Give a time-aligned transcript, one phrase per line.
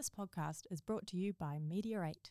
[0.00, 2.30] This podcast is brought to you by 8.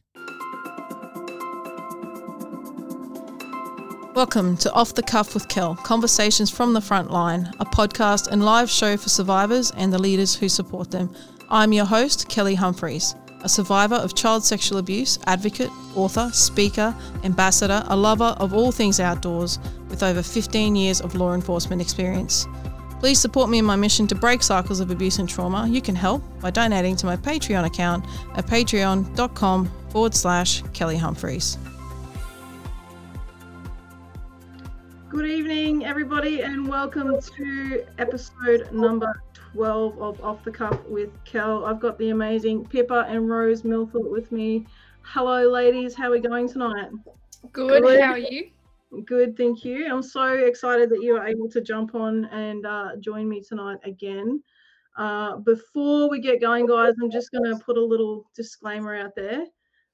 [4.16, 8.44] Welcome to Off the Cuff with Kel, Conversations from the Front Line, a podcast and
[8.44, 11.14] live show for survivors and the leaders who support them.
[11.52, 13.14] I'm your host, Kelly Humphries,
[13.44, 19.00] a survivor of child sexual abuse, advocate, author, speaker, ambassador, a lover of all things
[19.00, 19.60] outdoors,
[19.90, 22.48] with over 15 years of law enforcement experience.
[23.00, 25.66] Please support me in my mission to break cycles of abuse and trauma.
[25.70, 28.06] You can help by donating to my Patreon account
[28.36, 31.58] at patreon.com forward slash Kelly Humphries.
[35.08, 39.24] Good evening, everybody, and welcome to episode number
[39.54, 41.66] 12 of Off the Cuff with Kel.
[41.66, 44.68] I've got the amazing Pippa and Rose Milthorpe with me.
[45.04, 45.96] Hello, ladies.
[45.96, 46.90] How are we going tonight?
[47.54, 47.82] Good.
[47.82, 48.02] Good.
[48.02, 48.50] How are you?
[49.06, 49.88] Good, thank you.
[49.88, 53.78] I'm so excited that you are able to jump on and uh, join me tonight
[53.84, 54.42] again.
[54.98, 59.16] Uh, before we get going, guys, I'm just going to put a little disclaimer out
[59.16, 59.46] there.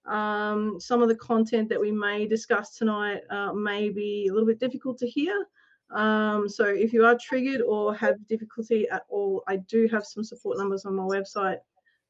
[0.06, 4.48] Um, some of the content that we may discuss tonight uh, may be a little
[4.48, 5.46] bit difficult to hear.
[5.92, 10.24] Um, so if you are triggered or have difficulty at all, I do have some
[10.24, 11.58] support numbers on my website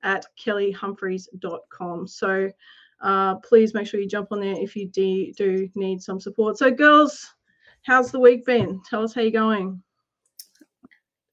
[0.03, 2.08] at kellyhumphries.com.
[2.08, 2.52] So
[3.01, 6.57] uh, please make sure you jump on there if you de- do need some support.
[6.57, 7.35] So, girls,
[7.83, 8.81] how's the week been?
[8.89, 9.81] Tell us how you're going.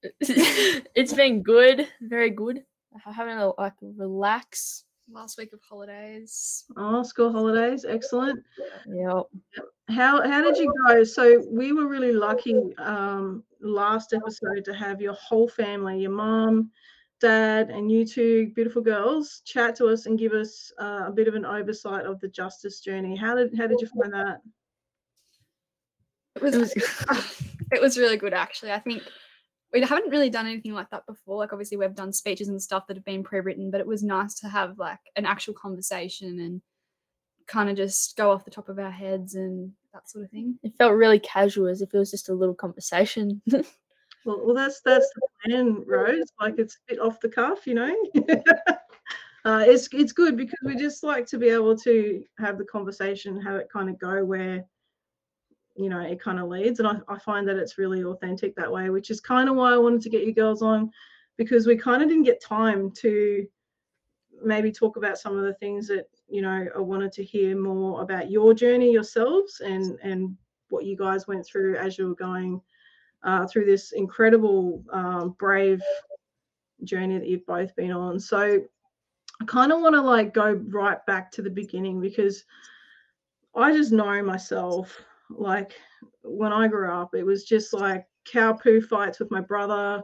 [0.20, 2.64] it's been good, very good.
[3.06, 6.64] i Having a like relax last week of holidays.
[6.76, 8.42] Oh, school holidays, excellent.
[8.86, 9.24] Yep.
[9.88, 11.04] How how did you go?
[11.04, 16.70] So we were really lucky um, last episode to have your whole family, your mom,
[17.22, 21.28] dad, and you two beautiful girls chat to us and give us uh, a bit
[21.28, 23.16] of an oversight of the justice journey.
[23.16, 24.40] How did how did you find that?
[26.36, 26.54] It was
[27.72, 28.72] it was really good actually.
[28.72, 29.02] I think
[29.72, 31.38] we haven't really done anything like that before.
[31.38, 34.34] Like obviously we've done speeches and stuff that have been pre-written, but it was nice
[34.40, 36.60] to have like an actual conversation and
[37.46, 40.58] kind of just go off the top of our heads and that sort of thing.
[40.62, 43.40] It felt really casual, as if it was just a little conversation.
[44.24, 46.30] Well, well that's that's the plan, Rose.
[46.40, 47.94] Like it's a bit off the cuff, you know.
[49.44, 53.40] uh, it's it's good because we just like to be able to have the conversation,
[53.40, 54.64] have it kind of go where
[55.76, 58.70] you know it kind of leads, and I, I find that it's really authentic that
[58.70, 60.90] way, which is kind of why I wanted to get you girls on
[61.36, 63.46] because we kind of didn't get time to
[64.44, 68.02] maybe talk about some of the things that you know I wanted to hear more
[68.02, 70.36] about your journey yourselves and and
[70.68, 72.60] what you guys went through as you were going
[73.24, 75.80] uh, through this incredible, um, brave
[76.84, 78.18] journey that you've both been on.
[78.18, 78.60] So
[79.40, 82.44] I kind of want to like go right back to the beginning because
[83.54, 85.00] I just know myself.
[85.30, 85.72] Like
[86.22, 90.02] when I grew up, it was just like cow poo fights with my brother,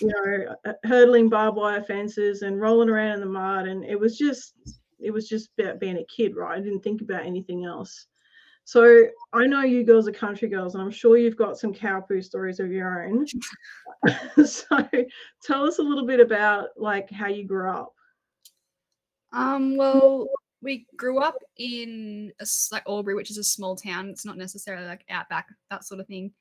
[0.00, 3.66] you know, uh, hurdling barbed wire fences and rolling around in the mud.
[3.66, 4.54] And it was just,
[4.98, 6.58] it was just about being a kid, right?
[6.58, 8.06] I didn't think about anything else.
[8.64, 12.00] So I know you girls are country girls, and I'm sure you've got some cow
[12.00, 13.26] poo stories of your own.
[14.46, 14.88] so
[15.42, 17.92] tell us a little bit about like how you grew up.
[19.32, 20.28] Um, well,
[20.62, 24.08] we grew up in a, like Albury, which is a small town.
[24.08, 26.32] It's not necessarily like outback, that sort of thing.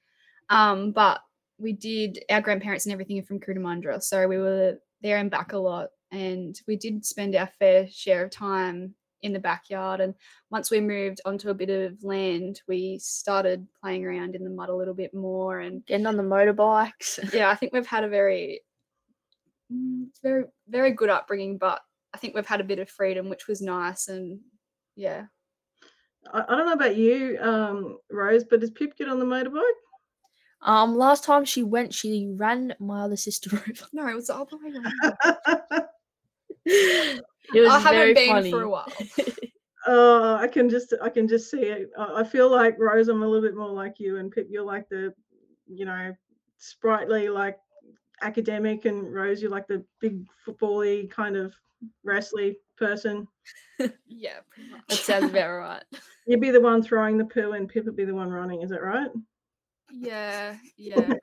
[0.50, 1.22] Um, but
[1.58, 5.54] we did our grandparents and everything are from Cootamundra, so we were there and back
[5.54, 10.02] a lot, and we did spend our fair share of time in the backyard.
[10.02, 10.14] And
[10.52, 14.70] once we moved onto a bit of land, we started playing around in the mud
[14.70, 15.62] a little bit more.
[15.62, 17.18] And Getting on the motorbikes.
[17.34, 18.62] yeah, I think we've had a very,
[19.72, 21.82] mm, very, very good upbringing, but
[22.14, 24.10] I think we've had a bit of freedom, which was nice.
[24.10, 24.40] And
[24.96, 25.26] yeah,
[26.32, 29.62] I, I don't know about you, um, Rose, but does Pip get on the motorbike?
[30.62, 33.88] Um, last time she went, she ran my other sister over.
[33.92, 35.84] no, it was the other way around.
[36.66, 38.52] It was I haven't very been funny.
[38.52, 38.88] for a while.
[39.86, 41.90] Oh, I can just I can just see it.
[41.98, 44.64] I I feel like Rose, I'm a little bit more like you, and Pip, you're
[44.64, 45.14] like the,
[45.68, 46.14] you know,
[46.58, 47.58] sprightly like
[48.22, 51.54] academic, and Rose, you're like the big footbally kind of
[52.06, 53.28] wrestly person.
[54.08, 54.70] yeah, pretty.
[54.88, 55.84] That sounds about right.
[56.28, 58.62] You'd be the one throwing the poo, and Pip would be the one running.
[58.62, 59.12] Is that right?
[59.92, 61.14] yeah, yeah.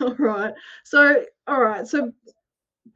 [0.00, 0.54] all right.
[0.84, 1.86] So, all right.
[1.88, 2.12] So,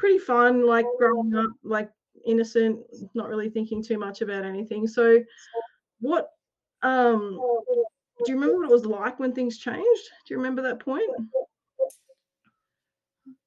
[0.02, 1.88] pretty fun, like growing up, like
[2.26, 2.80] innocent,
[3.14, 4.88] not really thinking too much about anything.
[4.88, 5.22] So,
[6.00, 6.30] what,
[6.82, 7.40] um,
[8.24, 10.10] do you remember what it was like when things changed?
[10.26, 11.08] Do you remember that point?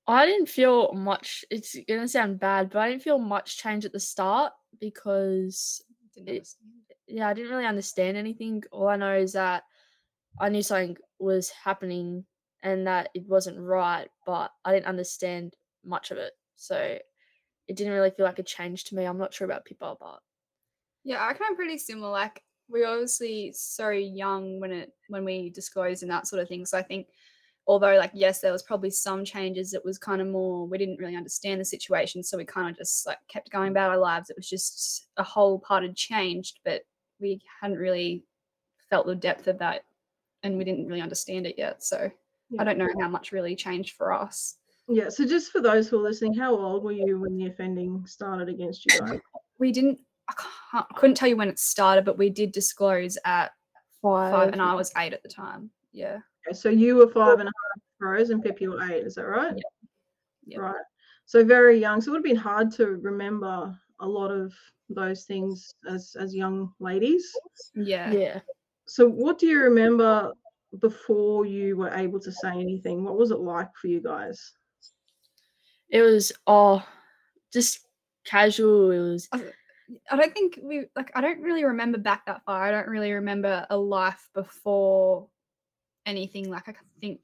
[0.07, 1.43] I didn't feel much.
[1.51, 5.83] It's gonna sound bad, but I didn't feel much change at the start because
[6.15, 6.55] Didn't It-
[7.07, 8.63] yeah, I didn't really understand anything.
[8.71, 9.63] All I know is that
[10.39, 12.25] I knew something was happening
[12.63, 15.53] and that it wasn't right, but I didn't understand
[15.83, 16.31] much of it.
[16.55, 16.77] So
[17.67, 19.05] it didn't really feel like a change to me.
[19.05, 20.21] I'm not sure about Pippa, but
[21.03, 22.09] Yeah, I reckon I'm pretty similar.
[22.11, 26.47] Like we were obviously so young when it when we disclosed and that sort of
[26.47, 26.65] thing.
[26.65, 27.09] So I think
[27.67, 30.97] although like yes, there was probably some changes, it was kind of more we didn't
[30.97, 32.23] really understand the situation.
[32.23, 34.29] So we kind of just like kept going about our lives.
[34.29, 36.83] It was just a whole part had changed, but
[37.19, 38.25] we hadn't really
[38.89, 39.85] felt the depth of that
[40.43, 41.83] and we didn't really understand it yet.
[41.83, 42.11] So
[42.49, 42.61] Yeah.
[42.61, 44.57] I don't know how much really changed for us.
[44.87, 45.09] Yeah.
[45.09, 48.49] So just for those who are listening, how old were you when the offending started
[48.49, 49.19] against you guys?
[49.57, 50.33] We didn't I
[50.71, 53.51] can't, couldn't tell you when it started, but we did disclose at
[54.01, 55.69] five, five and I was eight at the time.
[55.91, 56.19] Yeah.
[56.47, 59.15] Okay, so you were five and a half Rose and Pip you were eight, is
[59.15, 59.55] that right?
[60.47, 60.61] Yep.
[60.61, 60.83] Right.
[61.25, 62.01] So very young.
[62.01, 64.53] So it would have been hard to remember a lot of
[64.89, 67.31] those things as as young ladies.
[67.73, 68.11] Yeah.
[68.11, 68.39] yeah.
[68.85, 70.33] So what do you remember
[70.79, 73.03] before you were able to say anything?
[73.03, 74.53] What was it like for you guys?
[75.89, 76.85] It was oh,
[77.53, 77.79] just
[78.25, 78.91] casual.
[78.91, 79.29] It was
[80.09, 82.63] I don't think we like I don't really remember back that far.
[82.63, 85.27] I don't really remember a life before
[86.05, 86.49] anything.
[86.49, 87.21] Like I think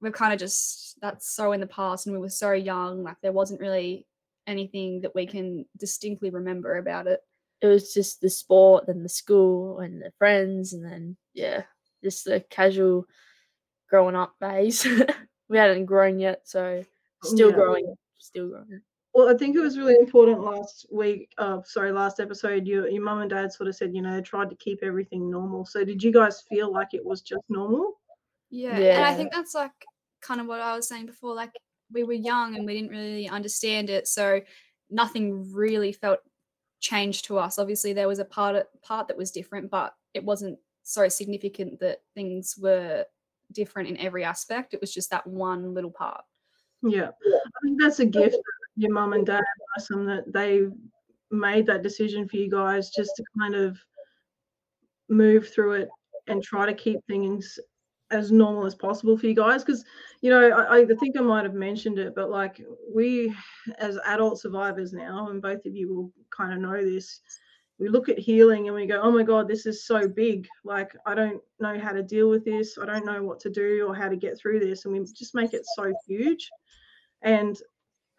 [0.00, 3.16] we're kind of just that's so in the past and we were so young, like
[3.22, 4.06] there wasn't really
[4.46, 7.20] anything that we can distinctly remember about it.
[7.60, 11.62] it was just the sport, and the school, and the friends, and then yeah,
[12.02, 13.06] just the casual
[13.88, 14.86] growing up phase.
[15.48, 16.84] we hadn't grown yet, so
[17.22, 17.56] still Yeah.
[17.56, 18.80] growing, still growing.
[19.14, 21.32] Well, I think it was really important last week.
[21.36, 22.66] Uh, sorry, last episode.
[22.66, 25.30] Your your mum and dad sort of said, you know, they tried to keep everything
[25.30, 25.66] normal.
[25.66, 28.00] So did you guys feel like it was just normal?
[28.50, 28.76] Yeah.
[28.76, 29.72] And I think that's like
[30.22, 31.34] kind of what I was saying before.
[31.34, 31.52] Like
[31.90, 34.08] we were young and we didn't really understand it.
[34.08, 34.40] So
[34.88, 36.20] nothing really felt
[36.80, 37.58] changed to us.
[37.58, 42.00] Obviously there was a part part that was different, but it wasn't so significant that
[42.14, 43.04] things were
[43.52, 44.72] different in every aspect.
[44.72, 46.24] It was just that one little part.
[46.82, 48.36] Yeah, I think that's a gift.
[48.36, 48.42] that
[48.76, 49.44] Your mum and dad,
[49.88, 50.66] them, that they
[51.30, 53.78] made that decision for you guys just to kind of
[55.08, 55.88] move through it
[56.26, 57.58] and try to keep things
[58.10, 59.64] as normal as possible for you guys.
[59.64, 59.84] Because
[60.20, 62.62] you know, I, I think I might have mentioned it, but like
[62.94, 63.34] we,
[63.78, 67.20] as adult survivors now, and both of you will kind of know this.
[67.82, 70.46] We look at healing and we go, oh my God, this is so big.
[70.64, 72.78] Like, I don't know how to deal with this.
[72.80, 74.84] I don't know what to do or how to get through this.
[74.84, 76.48] And we just make it so huge
[77.22, 77.58] and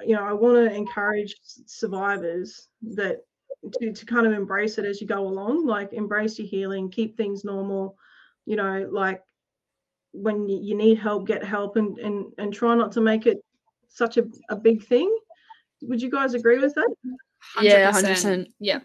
[0.02, 3.18] you know i want to encourage survivors that
[3.80, 7.16] to, to kind of embrace it as you go along like embrace your healing keep
[7.16, 7.96] things normal
[8.46, 9.22] you know like
[10.12, 13.44] when you need help get help and and and try not to make it
[13.88, 15.16] such a, a big thing
[15.82, 16.94] would you guys agree with that
[17.62, 18.48] Yeah, 100%.
[18.60, 18.80] Yeah,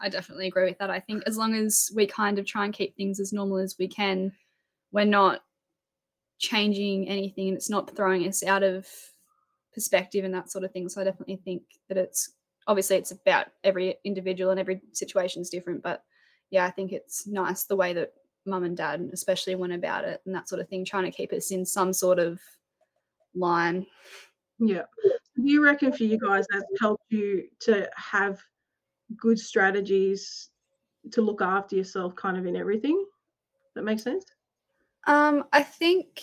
[0.00, 0.90] I definitely agree with that.
[0.90, 3.76] I think as long as we kind of try and keep things as normal as
[3.78, 4.32] we can,
[4.92, 5.42] we're not
[6.38, 8.86] changing anything and it's not throwing us out of
[9.74, 10.88] perspective and that sort of thing.
[10.88, 12.32] So I definitely think that it's
[12.66, 15.82] obviously it's about every individual and every situation is different.
[15.82, 16.02] But
[16.50, 18.12] yeah, I think it's nice the way that
[18.46, 21.32] mum and dad especially went about it and that sort of thing, trying to keep
[21.32, 22.40] us in some sort of
[23.34, 23.86] line.
[24.58, 24.82] Yeah.
[25.36, 28.40] Do you reckon for you guys that's helped you to have
[29.16, 30.50] good strategies
[31.12, 33.04] to look after yourself kind of in everything?
[33.74, 34.24] That makes sense?
[35.06, 36.22] Um, I think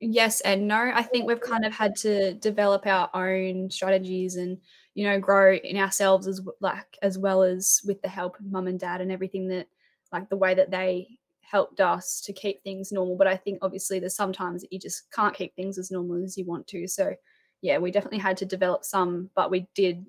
[0.00, 0.90] yes and no.
[0.94, 4.58] I think we've kind of had to develop our own strategies and
[4.94, 8.66] you know grow in ourselves as like as well as with the help of mum
[8.66, 9.68] and dad and everything that
[10.12, 11.19] like the way that they
[11.50, 13.16] helped us to keep things normal.
[13.16, 16.38] But I think obviously there's sometimes that you just can't keep things as normal as
[16.38, 16.86] you want to.
[16.86, 17.14] So
[17.62, 20.06] yeah, we definitely had to develop some, but we did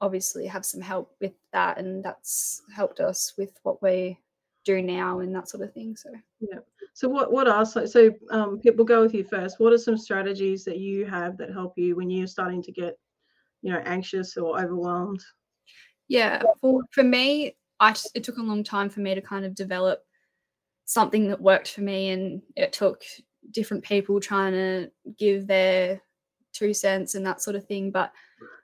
[0.00, 4.18] obviously have some help with that and that's helped us with what we
[4.64, 5.96] do now and that sort of thing.
[5.96, 6.10] So
[6.92, 9.60] So what what are so, so um Pip, we'll go with you first.
[9.60, 12.98] What are some strategies that you have that help you when you're starting to get,
[13.62, 15.22] you know, anxious or overwhelmed?
[16.08, 19.44] Yeah, for for me, I t- it took a long time for me to kind
[19.46, 20.04] of develop
[20.90, 23.04] something that worked for me, and it took
[23.52, 26.00] different people trying to give their
[26.52, 27.92] two cents and that sort of thing.
[27.92, 28.12] But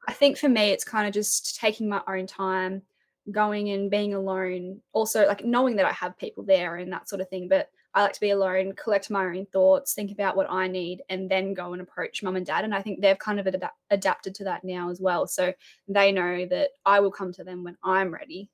[0.08, 2.82] I think for me, it's kind of just taking my own time,
[3.30, 4.80] going and being alone.
[4.92, 7.46] Also, like knowing that I have people there and that sort of thing.
[7.46, 11.02] But I like to be alone, collect my own thoughts, think about what I need,
[11.08, 12.64] and then go and approach mum and dad.
[12.64, 15.28] And I think they've kind of adap- adapted to that now as well.
[15.28, 15.54] So
[15.86, 18.50] they know that I will come to them when I'm ready.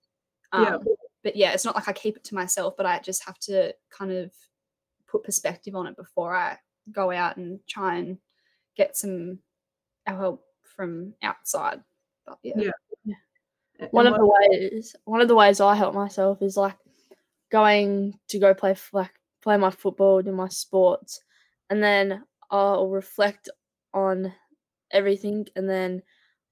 [0.52, 0.74] Yeah.
[0.74, 0.84] Um,
[1.22, 3.74] But yeah, it's not like I keep it to myself, but I just have to
[3.90, 4.32] kind of
[5.06, 6.58] put perspective on it before I
[6.90, 8.18] go out and try and
[8.76, 9.38] get some
[10.06, 11.80] help from outside.
[12.26, 12.70] But yeah.
[13.04, 13.14] Yeah.
[13.80, 16.56] A- One and of what- the ways, one of the ways I help myself is
[16.56, 16.76] like
[17.50, 19.12] going to go play like
[19.42, 21.20] play my football, do my sports,
[21.70, 23.48] and then I'll reflect
[23.94, 24.32] on
[24.90, 26.02] everything, and then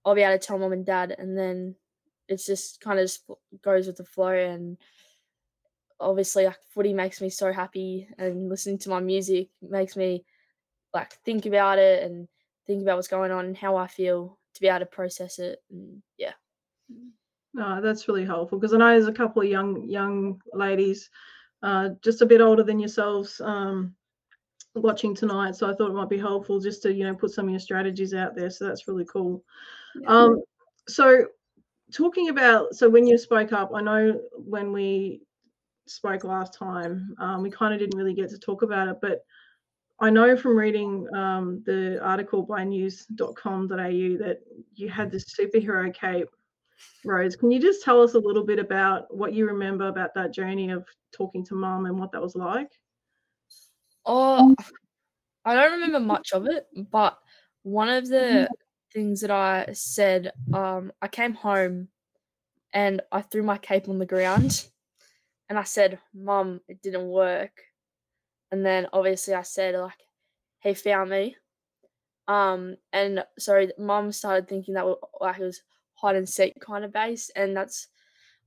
[0.05, 1.75] I'll be able to tell mom and dad, and then
[2.31, 3.29] it's just kind of just
[3.63, 4.33] goes with the flow.
[4.33, 4.79] And
[5.99, 10.25] obviously, like footy makes me so happy, and listening to my music makes me
[10.95, 12.27] like think about it and
[12.67, 15.63] think about what's going on and how I feel to be able to process it.
[15.71, 16.33] And yeah.
[17.53, 21.11] No, that's really helpful because I know there's a couple of young young ladies,
[21.63, 23.95] uh, just a bit older than yourselves, um,
[24.75, 25.57] watching tonight.
[25.57, 27.61] So I thought it might be helpful just to you know put some of your
[27.61, 28.51] strategies out there.
[28.51, 29.43] So that's really cool.
[30.01, 30.09] Yeah.
[30.09, 30.43] Um,
[30.87, 31.27] so
[31.91, 35.23] talking about so when you spoke up, I know when we
[35.87, 39.25] spoke last time, um, we kind of didn't really get to talk about it, but
[40.01, 44.39] I know from reading um, the article by news.com.au that
[44.75, 46.29] you had this superhero cape,
[47.05, 47.37] Rose.
[47.37, 50.71] Can you just tell us a little bit about what you remember about that journey
[50.71, 52.71] of talking to mum and what that was like?
[54.07, 54.55] Oh,
[55.45, 57.19] I don't remember much of it, but
[57.63, 58.49] one of the
[58.93, 61.89] things that I said, um, I came home
[62.73, 64.67] and I threw my cape on the ground
[65.49, 67.63] and I said, Mum, it didn't work.
[68.53, 69.99] And then obviously I said, like,
[70.61, 71.37] he found me.
[72.29, 74.87] Um, and so mum started thinking that
[75.21, 75.63] like it was
[75.95, 77.89] hide and seek kind of base, and that's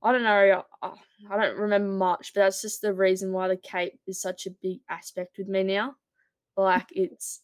[0.02, 0.92] I don't know, I,
[1.30, 4.54] I don't remember much, but that's just the reason why the cape is such a
[4.62, 5.96] big aspect with me now.
[6.56, 7.40] Like it's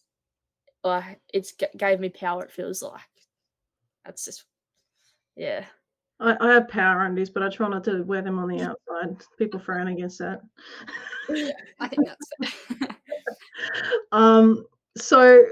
[0.84, 2.44] like it's g- gave me power.
[2.44, 3.00] It feels like
[4.04, 4.44] that's just
[5.36, 5.64] yeah.
[6.18, 8.60] I, I have power undies, but I try not to wear them on the
[8.90, 9.24] outside.
[9.38, 10.42] People frown against that.
[11.80, 12.96] I think that's fair.
[14.12, 14.64] um,
[14.96, 15.44] so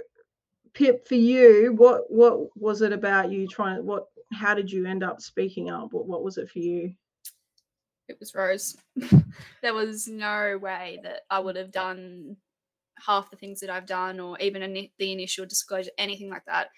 [0.75, 3.85] Pip, for you, what what was it about you trying?
[3.85, 4.07] What?
[4.31, 5.93] How did you end up speaking up?
[5.93, 6.93] What what was it for you?
[8.09, 8.77] it was Rose.
[9.63, 12.37] there was no way that I would have done
[13.05, 16.69] half the things that I've done, or even ini- the initial disclosure, anything like that,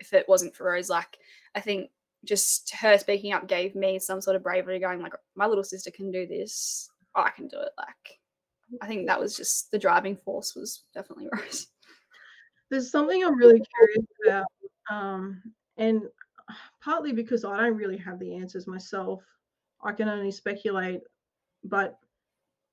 [0.00, 0.88] if it wasn't for Rose.
[0.90, 1.18] Like,
[1.54, 1.90] I think
[2.24, 5.90] just her speaking up gave me some sort of bravery, going like, my little sister
[5.90, 6.90] can do this.
[7.14, 7.72] I can do it.
[7.78, 8.20] Like,
[8.80, 11.66] I think that was just the driving force was definitely Rose.
[12.70, 14.46] There's something I'm really curious about,
[14.90, 15.42] um,
[15.76, 16.02] and
[16.80, 19.22] partly because I don't really have the answers myself.
[19.82, 21.00] I can only speculate,
[21.64, 21.98] but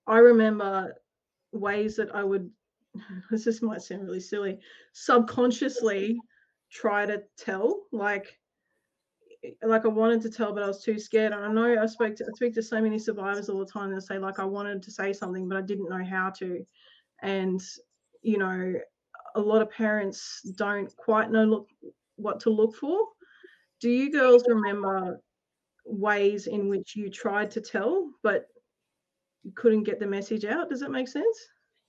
[0.05, 0.95] I remember
[1.51, 2.49] ways that I would.
[3.31, 4.59] This just might sound really silly.
[4.93, 6.19] Subconsciously,
[6.71, 8.39] try to tell, like,
[9.63, 11.31] like I wanted to tell, but I was too scared.
[11.31, 13.93] And I know I spoke to I speak to so many survivors all the time
[13.93, 16.65] that say like I wanted to say something, but I didn't know how to.
[17.21, 17.61] And
[18.21, 18.73] you know,
[19.35, 21.67] a lot of parents don't quite know look
[22.15, 22.97] what to look for.
[23.79, 25.21] Do you girls remember
[25.85, 28.47] ways in which you tried to tell but
[29.43, 30.69] you couldn't get the message out?
[30.69, 31.37] Does that make sense?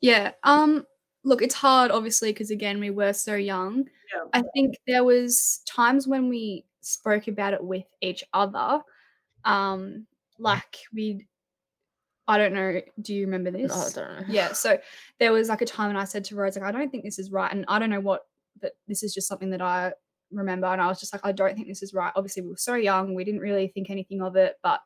[0.00, 0.32] Yeah.
[0.44, 0.84] Um
[1.28, 3.88] look, it's hard obviously because again we were so young.
[4.14, 4.24] Yeah.
[4.32, 8.80] I think there was times when we spoke about it with each other.
[9.44, 10.06] Um
[10.38, 11.26] like we
[12.26, 13.72] I don't know, do you remember this?
[13.72, 14.26] I don't know.
[14.28, 14.78] Yeah, so
[15.18, 17.18] there was like a time when I said to Rose like I don't think this
[17.18, 18.22] is right and I don't know what
[18.60, 19.92] but this is just something that I
[20.32, 22.12] remember and I was just like I don't think this is right.
[22.16, 24.80] Obviously we were so young, we didn't really think anything of it, but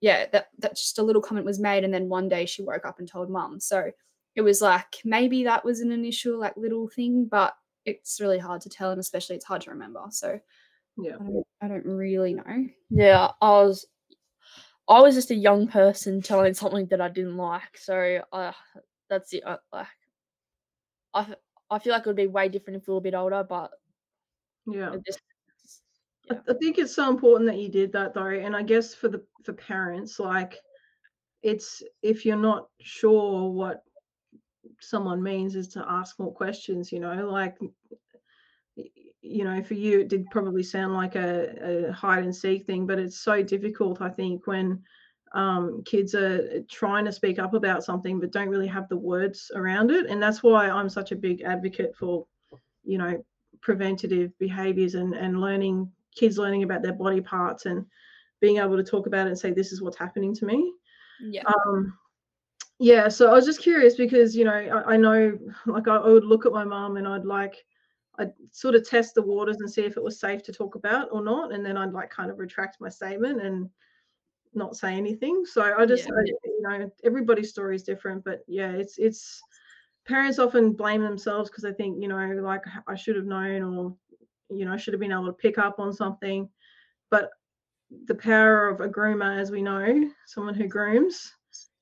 [0.00, 2.84] yeah, that that just a little comment was made and then one day she woke
[2.84, 3.60] up and told mum.
[3.60, 3.90] So
[4.36, 8.60] it was like maybe that was an initial like little thing, but it's really hard
[8.62, 10.04] to tell and especially it's hard to remember.
[10.10, 10.38] So
[10.98, 11.16] Yeah.
[11.16, 12.68] I don't, I don't really know.
[12.90, 13.86] Yeah, I was
[14.88, 17.76] I was just a young person telling something that I didn't like.
[17.76, 18.52] So uh,
[19.08, 19.42] that's it.
[19.44, 19.86] uh, Like
[21.70, 23.72] I feel like it would be way different if we were a bit older, but
[24.66, 24.92] Yeah.
[24.94, 25.20] it just
[26.30, 26.40] I- Yeah.
[26.48, 29.24] I think it's so important that you did that though, and I guess for the
[29.44, 30.58] for parents, like
[31.42, 33.84] it's if you're not sure what
[34.80, 36.92] someone means, is to ask more questions.
[36.92, 37.56] You know, like
[39.22, 42.86] you know, for you it did probably sound like a, a hide and seek thing,
[42.86, 44.00] but it's so difficult.
[44.00, 44.82] I think when
[45.32, 49.50] um, kids are trying to speak up about something but don't really have the words
[49.54, 52.26] around it, and that's why I'm such a big advocate for
[52.84, 53.24] you know
[53.60, 57.84] preventative behaviors and and learning kids learning about their body parts and
[58.40, 60.72] being able to talk about it and say this is what's happening to me
[61.20, 61.42] Yeah.
[61.46, 61.98] um
[62.78, 66.08] yeah so i was just curious because you know i, I know like I, I
[66.08, 67.64] would look at my mom and i'd like
[68.18, 71.08] i'd sort of test the waters and see if it was safe to talk about
[71.10, 73.68] or not and then i'd like kind of retract my statement and
[74.54, 76.14] not say anything so i just Yeah.
[76.18, 79.42] I, you know everybody's story is different but yeah it's it's
[80.06, 83.96] parents often blame themselves because they think you know like i should have known or
[84.50, 86.48] you know, i should have been able to pick up on something.
[87.10, 87.30] But
[88.06, 91.32] the power of a groomer, as we know, someone who grooms,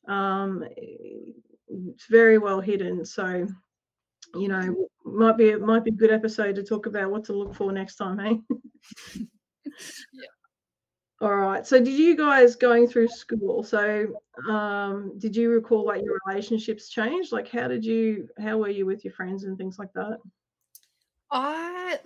[0.08, 3.04] um, it's very well hidden.
[3.04, 3.46] So,
[4.34, 7.32] you know, might be it might be a good episode to talk about what to
[7.32, 8.40] look for next time, hey?
[11.20, 11.66] All right.
[11.66, 13.62] So, did you guys going through school?
[13.62, 17.32] So, um, did you recall like your relationships changed?
[17.32, 18.28] Like, how did you?
[18.38, 20.18] How were you with your friends and things like that?
[21.30, 21.98] I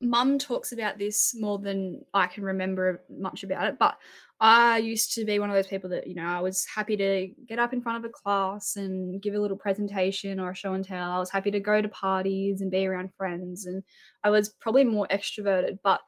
[0.00, 3.96] mum talks about this more than I can remember much about it, but
[4.40, 7.28] I used to be one of those people that, you know, I was happy to
[7.48, 10.74] get up in front of a class and give a little presentation or a show
[10.74, 11.12] and tell.
[11.12, 13.66] I was happy to go to parties and be around friends.
[13.66, 13.82] And
[14.22, 15.78] I was probably more extroverted.
[15.84, 16.00] But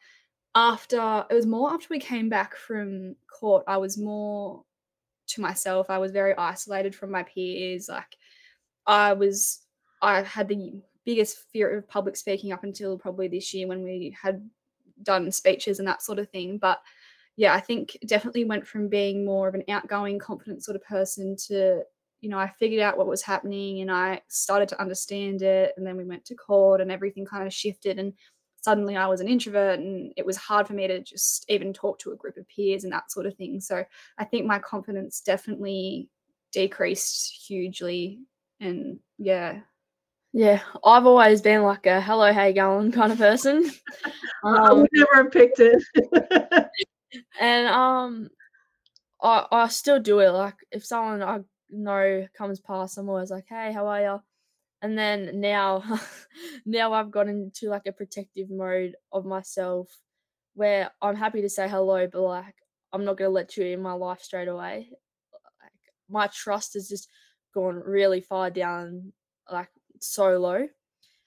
[0.55, 4.65] after it was more after we came back from court, I was more
[5.29, 5.89] to myself.
[5.89, 7.89] I was very isolated from my peers.
[7.89, 8.17] Like
[8.87, 9.63] I was,
[10.03, 10.73] I had the
[11.07, 14.47] biggest fear of public speaking up until probably this year when we had
[15.03, 16.59] done speeches and that sort of thing.
[16.59, 16.81] But
[17.37, 21.37] yeah, I think definitely went from being more of an outgoing, confident sort of person
[21.47, 21.83] to,
[22.21, 25.73] you know, I figured out what was happening and I started to understand it.
[25.77, 27.99] And then we went to court and everything kind of shifted.
[27.99, 28.15] And
[28.63, 31.99] suddenly I was an introvert and it was hard for me to just even talk
[32.01, 33.61] to a group of peers and that sort of thing.
[33.61, 33.85] So
[34.19, 36.09] I think my confidence definitely
[36.53, 38.21] decreased hugely.
[38.61, 39.61] And yeah,
[40.37, 43.71] Yeah, I've always been like a hello, how you going kind of person.
[44.45, 45.83] I Um, would never have picked it.
[47.41, 48.29] and um,
[49.23, 50.31] I I still do it.
[50.31, 51.41] Like if someone I
[51.71, 54.21] know comes past, I'm always like, hey, how are you?
[54.83, 55.85] And then now,
[56.67, 59.89] now I've got into like a protective mode of myself,
[60.55, 62.57] where I'm happy to say hello, but like
[62.93, 64.91] I'm not gonna let you in my life straight away.
[65.63, 65.73] Like
[66.11, 67.09] my trust has just
[67.55, 69.13] gone really far down,
[69.53, 70.67] like so low.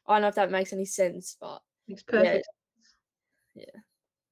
[0.07, 2.47] I don't know if that makes any sense, but Makes perfect.
[3.55, 3.65] yeah.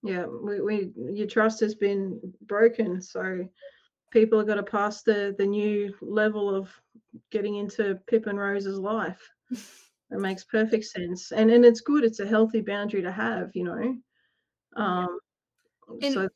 [0.03, 3.47] Yeah, we, we your trust has been broken, so
[4.11, 6.71] people have got to pass the the new level of
[7.31, 9.29] getting into Pip and Rose's life.
[10.09, 12.05] It makes perfect sense, and and it's good.
[12.05, 13.97] It's a healthy boundary to have, you know.
[14.81, 15.19] Um,
[16.01, 16.29] so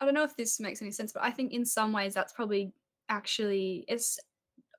[0.00, 2.32] I don't know if this makes any sense, but I think in some ways that's
[2.32, 2.72] probably
[3.08, 4.18] actually it's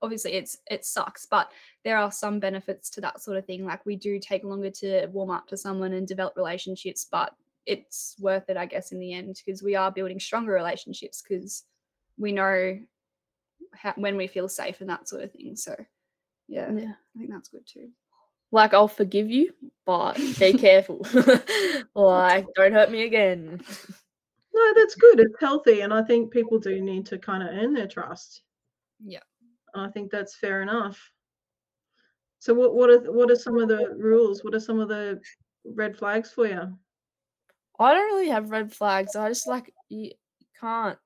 [0.02, 1.52] obviously it's it sucks, but
[1.84, 3.66] there are some benefits to that sort of thing.
[3.66, 7.34] Like we do take longer to warm up to someone and develop relationships, but
[7.66, 11.66] it's worth it, I guess, in the end because we are building stronger relationships because
[12.18, 12.80] we know
[13.74, 15.56] how, when we feel safe and that sort of thing.
[15.56, 15.76] So
[16.48, 16.94] yeah, yeah.
[17.16, 17.90] I think that's good too.
[18.52, 19.54] like I'll forgive you,
[19.86, 21.06] but be careful.
[21.96, 23.62] like, don't hurt me again.
[24.54, 25.20] no, that's good.
[25.20, 28.42] It's healthy, and I think people do need to kind of earn their trust.
[29.04, 29.20] Yeah.
[29.76, 31.12] I think that's fair enough.
[32.40, 34.44] So what what are what are some of the rules?
[34.44, 35.20] What are some of the
[35.66, 36.78] red flags for you?
[37.80, 39.16] I don't really have red flags.
[39.16, 40.12] I just like you
[40.60, 40.98] can't.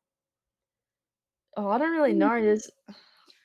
[1.56, 2.18] Oh, I don't really mm.
[2.18, 2.42] know.
[2.42, 2.70] There's,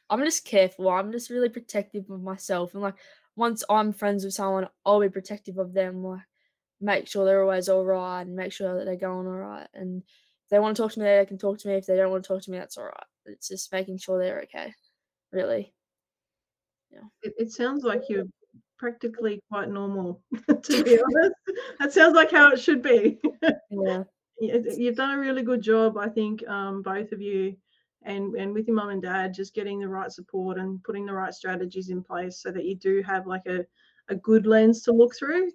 [0.08, 0.88] I'm just careful.
[0.88, 2.96] I'm just really protective of myself, and like
[3.36, 6.02] once I'm friends with someone, I'll be protective of them.
[6.04, 6.20] Like
[6.80, 9.68] make sure they're always all right, and make sure that they're going all right.
[9.74, 11.74] And if they want to talk to me, they can talk to me.
[11.74, 13.06] If they don't want to talk to me, that's all right.
[13.26, 14.74] It's just making sure they're okay.
[15.32, 15.72] Really.
[16.90, 17.00] Yeah.
[17.22, 18.24] It, it sounds like you're
[18.78, 20.22] practically quite normal,
[20.62, 21.34] to be honest.
[21.78, 23.18] That sounds like how it should be.
[23.70, 24.04] Yeah.
[24.40, 27.56] You- You've done a really good job, I think, um, both of you,
[28.04, 31.12] and and with your mum and dad, just getting the right support and putting the
[31.12, 33.66] right strategies in place so that you do have like a
[34.08, 35.50] a good lens to look through.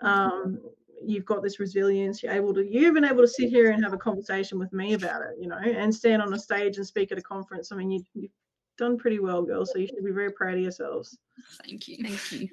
[0.00, 0.58] Um,
[1.04, 2.22] you've got this resilience.
[2.22, 2.64] You're able to.
[2.66, 5.46] You've been able to sit here and have a conversation with me about it, you
[5.48, 7.70] know, and stand on a stage and speak at a conference.
[7.70, 8.30] I mean, you, you've
[8.76, 9.72] done pretty well, girls.
[9.72, 11.18] So you should be very proud of yourselves.
[11.64, 11.98] Thank you.
[12.02, 12.48] Thank you.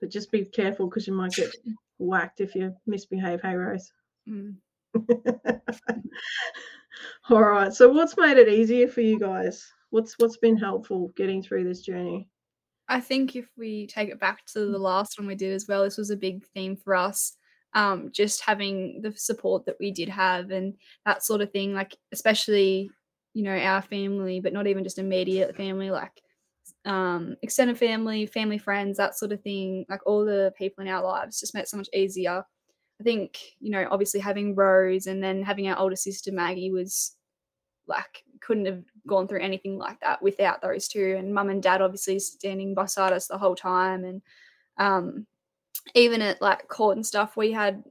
[0.00, 1.54] But just be careful because you might get
[1.98, 3.40] whacked if you misbehave.
[3.40, 3.92] Hey, Rose.
[4.28, 4.56] Mm.
[7.30, 7.72] All right.
[7.72, 9.70] So what's made it easier for you guys?
[9.90, 12.28] What's what's been helpful getting through this journey?
[12.88, 15.84] I think if we take it back to the last one we did as well,
[15.84, 17.36] this was a big theme for us.
[17.74, 20.74] Um, just having the support that we did have and
[21.06, 22.90] that sort of thing, like especially,
[23.34, 26.22] you know, our family, but not even just immediate family, like
[26.84, 31.02] um extended family, family friends, that sort of thing, like all the people in our
[31.02, 32.44] lives just made it so much easier.
[33.00, 37.16] I think, you know, obviously having Rose and then having our older sister Maggie was
[37.86, 41.80] like couldn't have gone through anything like that without those two and mum and dad
[41.82, 44.22] obviously standing beside us the whole time and
[44.78, 45.26] um
[45.94, 47.82] even at like court and stuff we had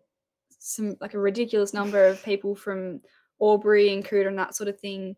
[0.60, 3.01] some like a ridiculous number of people from
[3.41, 5.15] Albury and Coota and that sort of thing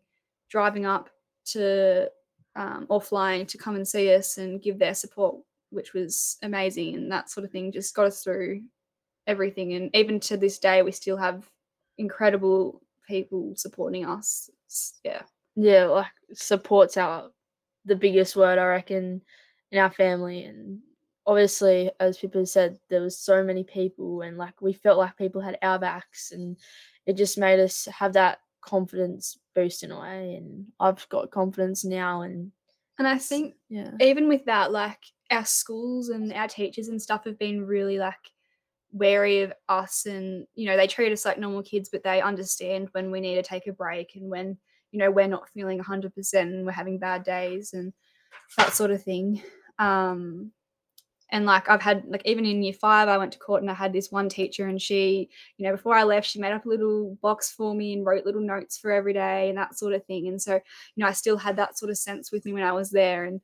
[0.50, 1.10] driving up
[1.46, 2.08] to
[2.56, 5.36] um, or flying to come and see us and give their support
[5.70, 8.62] which was amazing and that sort of thing just got us through
[9.26, 11.48] everything and even to this day we still have
[11.98, 14.50] incredible people supporting us.
[14.66, 15.22] It's- yeah.
[15.56, 17.30] Yeah, like support's our
[17.84, 19.22] the biggest word I reckon
[19.70, 20.80] in our family, and
[21.26, 25.40] obviously, as people said, there was so many people, and like we felt like people
[25.40, 26.56] had our backs, and
[27.06, 30.34] it just made us have that confidence boost in a way.
[30.34, 32.52] And I've got confidence now, and
[32.98, 34.98] And I think yeah, even with that, like
[35.30, 38.14] our schools and our teachers and stuff have been really like
[38.92, 42.88] wary of us and you know they treat us like normal kids but they understand
[42.92, 44.56] when we need to take a break and when
[44.92, 47.92] you know we're not feeling 100% and we're having bad days and
[48.56, 49.42] that sort of thing
[49.80, 50.52] um
[51.34, 53.74] and like i've had like even in year five i went to court and i
[53.74, 56.68] had this one teacher and she you know before i left she made up a
[56.68, 60.04] little box for me and wrote little notes for every day and that sort of
[60.06, 60.28] thing.
[60.28, 60.60] And so you
[60.96, 63.24] know i still had that sort of sense with me when i was there.
[63.24, 63.40] And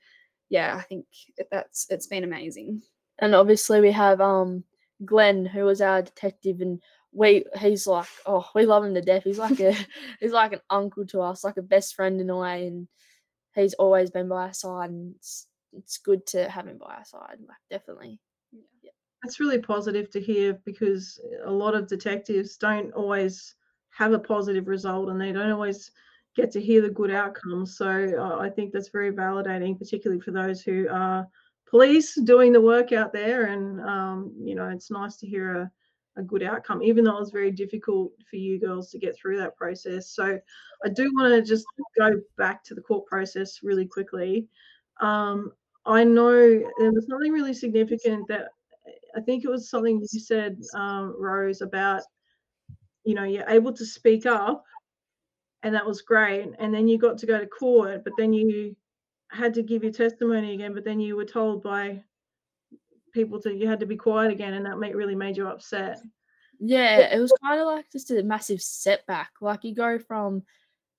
[0.48, 1.04] yeah i think
[1.50, 2.82] that's it's been amazing.
[3.18, 4.64] And obviously we have um
[5.04, 6.80] Glenn, who was our detective, and
[7.12, 9.24] we he's like oh we love him to death.
[9.24, 9.74] He's like a
[10.20, 12.86] he's like an uncle to us, like a best friend in a way, and
[13.56, 15.16] he's always been by our side, and
[15.72, 18.18] it's good to have him by our side, like definitely.
[19.22, 23.54] That's really positive to hear because a lot of detectives don't always
[23.90, 25.90] have a positive result and they don't always
[26.36, 27.76] get to hear the good outcomes.
[27.76, 31.28] So uh, I think that's very validating, particularly for those who are
[31.68, 33.46] police doing the work out there.
[33.46, 35.70] And, um, you know, it's nice to hear a,
[36.16, 39.38] a good outcome, even though it was very difficult for you girls to get through
[39.38, 40.10] that process.
[40.10, 40.38] So
[40.84, 41.66] I do want to just
[41.98, 44.48] go back to the court process really quickly.
[45.00, 45.52] Um,
[45.86, 46.32] I know
[46.78, 48.48] there was something really significant that
[49.16, 52.02] I think it was something you said, um, Rose, about
[53.04, 54.64] you know you're able to speak up,
[55.62, 56.50] and that was great.
[56.58, 58.76] And then you got to go to court, but then you
[59.30, 60.74] had to give your testimony again.
[60.74, 62.02] But then you were told by
[63.12, 65.98] people to you had to be quiet again, and that made, really made you upset.
[66.58, 69.30] Yeah, it was kind of like just a massive setback.
[69.40, 70.42] Like you go from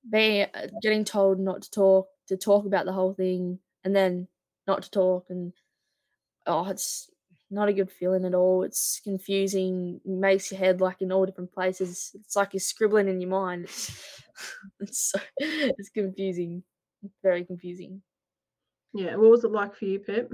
[0.10, 4.28] being uh, getting told not to talk to talk about the whole thing, and then
[4.72, 5.54] not to talk, and
[6.48, 7.10] oh, it's
[7.50, 8.64] not a good feeling at all.
[8.64, 12.12] It's confusing, makes your head like in all different places.
[12.16, 13.66] It's like you're scribbling in your mind.
[13.66, 13.92] It's,
[14.80, 16.64] it's so it's confusing,
[17.22, 18.02] very confusing.
[18.94, 20.32] Yeah, what was it like for you, Pip?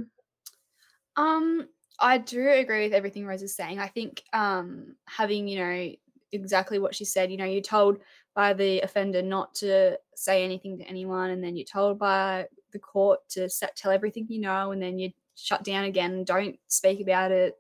[1.16, 1.68] Um,
[2.00, 3.80] I do agree with everything Rose is saying.
[3.80, 5.92] I think um having, you know,
[6.32, 7.98] exactly what she said, you know, you're told
[8.36, 12.80] by the offender not to say anything to anyone, and then you're told by the
[12.80, 17.32] court to tell everything you know, and then you shut down again don't speak about
[17.32, 17.56] it.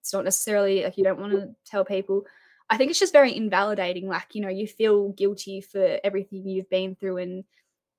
[0.00, 2.24] It's not necessarily like you don't want to tell people.
[2.68, 4.08] I think it's just very invalidating.
[4.08, 7.44] Like, you know, you feel guilty for everything you've been through, and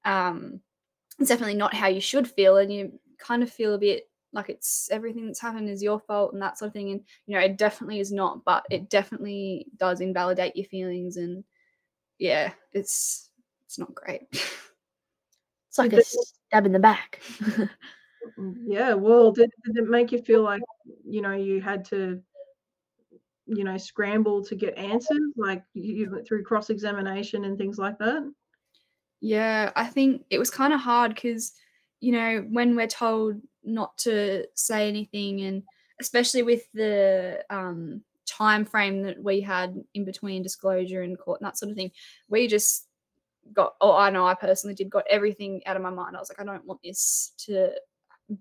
[0.03, 0.59] um,
[1.19, 4.49] it's definitely not how you should feel, and you kind of feel a bit like
[4.49, 7.39] it's everything that's happened is your fault and that sort of thing and you know
[7.39, 11.43] it definitely is not but it definitely does invalidate your feelings and
[12.19, 13.29] yeah it's
[13.65, 14.27] it's not great
[15.77, 17.21] It's like a stab in the back.
[18.65, 20.63] Yeah, well, did, did it make you feel like
[21.07, 22.19] you know you had to,
[23.45, 27.77] you know, scramble to get answers, like you you went through cross examination and things
[27.77, 28.27] like that?
[29.21, 31.53] yeah i think it was kind of hard because
[31.99, 35.63] you know when we're told not to say anything and
[35.99, 41.47] especially with the um time frame that we had in between disclosure and court and
[41.47, 41.89] that sort of thing
[42.27, 42.87] we just
[43.53, 46.15] got oh i know i personally did got everything out of my mind.
[46.15, 47.71] I was like i don't want this to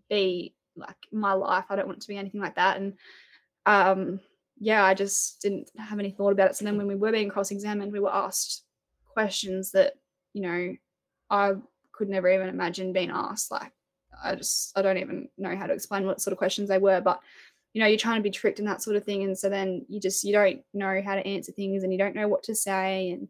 [0.09, 1.67] be like my life.
[1.71, 2.79] I don't want it to be anything like that.
[2.79, 2.95] And
[3.67, 4.21] um
[4.59, 6.57] yeah i just didn't have any thought about it.
[6.57, 8.65] So then when we were being cross-examined we were asked
[9.07, 9.95] questions that
[10.33, 10.75] you know
[11.31, 11.53] i
[11.93, 13.51] could never even imagine being asked.
[13.51, 13.73] Like
[14.23, 17.01] i just i don't even know how to explain what sort of questions they were.
[17.01, 17.21] But
[17.73, 19.23] you know you're trying to be tricked and that sort of thing.
[19.23, 22.17] And so then you just you don't know how to answer things and you don't
[22.17, 23.11] know what to say.
[23.11, 23.29] And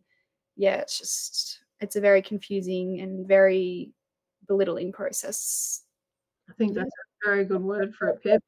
[0.56, 3.90] yeah it's just it's a very confusing and very
[4.48, 5.84] belittling process
[6.48, 8.42] I think that's a very good word for it, Pip.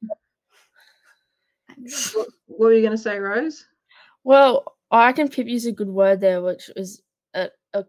[2.13, 3.65] What, what were you going to say, Rose?
[4.23, 7.01] Well, I reckon Pip used a good word there, which was
[7.33, 7.85] a, a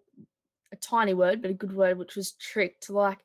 [0.71, 2.91] a tiny word, but a good word, which was tricked.
[2.91, 3.19] Like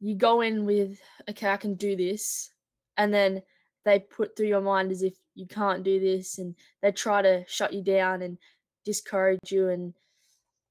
[0.00, 2.50] you go in with, okay, I can do this,
[2.96, 3.42] and then
[3.84, 7.44] they put through your mind as if you can't do this, and they try to
[7.48, 8.38] shut you down and
[8.84, 9.94] discourage you and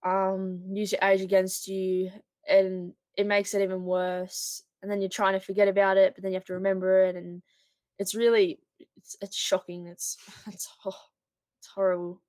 [0.08, 2.12] um use your age against you,
[2.48, 4.64] and it makes it even worse.
[4.82, 7.16] And then you're trying to forget about it, but then you have to remember it,
[7.16, 7.42] and
[8.00, 8.60] it's really
[8.96, 9.88] it's it's shocking.
[9.88, 10.18] It's
[10.48, 10.96] it's oh,
[11.60, 12.22] it's horrible.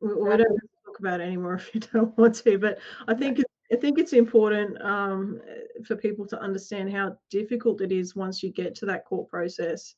[0.00, 2.78] We, we don't have to talk about it anymore if you don't want to, but
[3.08, 3.40] I think
[3.72, 5.40] I think it's important um,
[5.84, 9.94] for people to understand how difficult it is once you get to that court process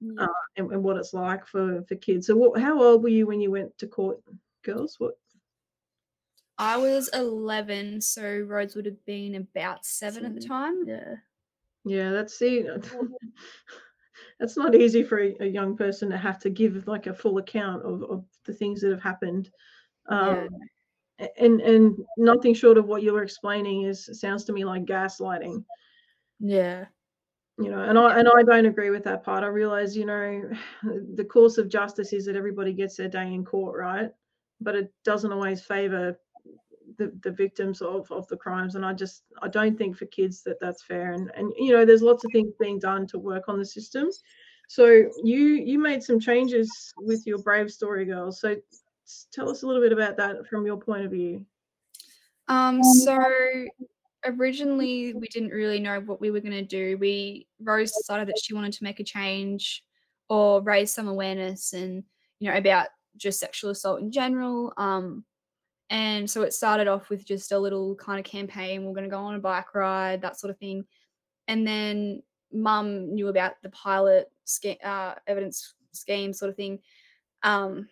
[0.00, 0.26] Yeah.
[0.56, 2.26] and, and what it's like for for kids.
[2.28, 4.18] So, what, how old were you when you went to court,
[4.64, 4.96] girls?
[4.98, 5.14] What?
[6.60, 11.14] I was 11 so Rose would have been about seven at the time Yeah.
[11.86, 12.66] Yeah, that's see,
[14.38, 17.38] that's not easy for a, a young person to have to give like a full
[17.38, 19.50] account of, of the things that have happened.
[20.10, 20.48] Um,
[21.18, 24.84] a- and and nothing short of what you were explaining is sounds to me like
[24.84, 25.64] gaslighting.
[26.38, 26.84] Yeah.
[27.58, 29.42] You know, and I and I don't agree with that part.
[29.44, 30.50] I realize, you know,
[31.14, 34.10] the course of justice is that everybody gets their day in court, right?
[34.60, 36.18] But it doesn't always favor
[37.00, 38.74] the, the victims of, of the crimes.
[38.74, 41.12] And i just i don't think for kids that that's fair.
[41.12, 44.10] And and you know there's lots of things being done to work on the system.
[44.68, 44.84] So
[45.24, 48.40] you you made some changes with your brave story girls.
[48.40, 48.56] So
[49.32, 51.44] tell us a little bit about that from your point of view.
[52.48, 53.18] Um, so
[54.26, 56.98] originally we didn't really know what we were going to do.
[56.98, 59.82] We Rose decided that she wanted to make a change
[60.28, 62.04] or raise some awareness and
[62.38, 64.74] you know about just sexual assault in general.
[64.76, 65.24] Um,
[65.90, 68.84] and so it started off with just a little kind of campaign.
[68.84, 70.84] We're going to go on a bike ride, that sort of thing.
[71.48, 72.22] And then
[72.52, 76.78] mum knew about the pilot scheme, uh, evidence scheme sort of thing.
[77.42, 77.88] Um,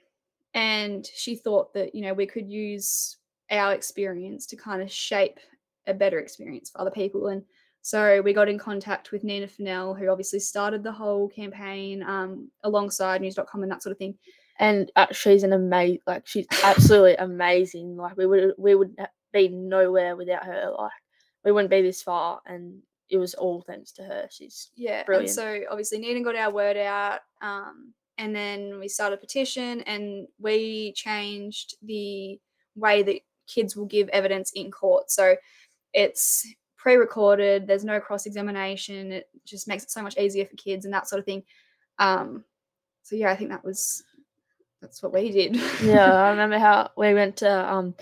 [0.54, 3.16] and she thought that, you know, we could use
[3.50, 5.40] our experience to kind of shape
[5.88, 7.28] a better experience for other people.
[7.28, 7.42] And
[7.82, 12.50] so we got in contact with Nina Funnell, who obviously started the whole campaign um,
[12.62, 14.14] alongside news.com and that sort of thing.
[14.58, 17.96] And uh, she's an amazing, like she's absolutely amazing.
[17.96, 18.96] Like we would we would
[19.32, 20.72] be nowhere without her.
[20.76, 20.90] Like
[21.44, 24.26] we wouldn't be this far, and it was all thanks to her.
[24.30, 25.04] She's Yeah.
[25.04, 25.28] Brilliant.
[25.28, 27.20] And so obviously Nina got our word out.
[27.40, 32.38] Um, and then we started a petition and we changed the
[32.74, 35.10] way that kids will give evidence in court.
[35.10, 35.36] So
[35.94, 39.12] it's pre-recorded, there's no cross-examination.
[39.12, 41.44] It just makes it so much easier for kids and that sort of thing.
[41.98, 42.44] Um,
[43.04, 44.02] so yeah, I think that was
[44.80, 45.56] that's what we did.
[45.82, 46.12] yeah.
[46.26, 47.94] I remember how we went to um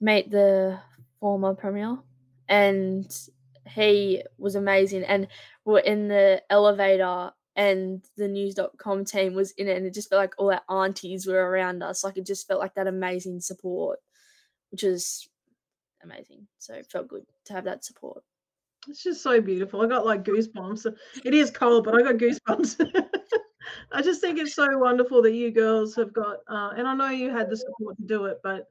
[0.00, 0.78] meet the
[1.20, 1.98] former premier,
[2.48, 3.10] and
[3.68, 5.04] he was amazing.
[5.04, 5.28] And
[5.64, 10.20] we're in the elevator, and the news.com team was in it, and it just felt
[10.20, 12.04] like all our aunties were around us.
[12.04, 13.98] Like it just felt like that amazing support,
[14.70, 15.28] which is
[16.04, 16.46] amazing.
[16.58, 18.22] So it felt good to have that support.
[18.88, 20.86] it's just so beautiful i got like goosebumps
[21.24, 22.76] it is cold but i got goosebumps
[23.92, 27.08] i just think it's so wonderful that you girls have got uh, and i know
[27.08, 28.66] you had the support to do it but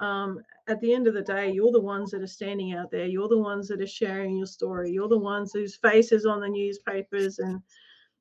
[0.00, 3.04] um, at the end of the day, you're the ones that are standing out there.
[3.04, 4.90] You're the ones that are sharing your story.
[4.90, 7.38] You're the ones whose faces on the newspapers.
[7.38, 7.60] And,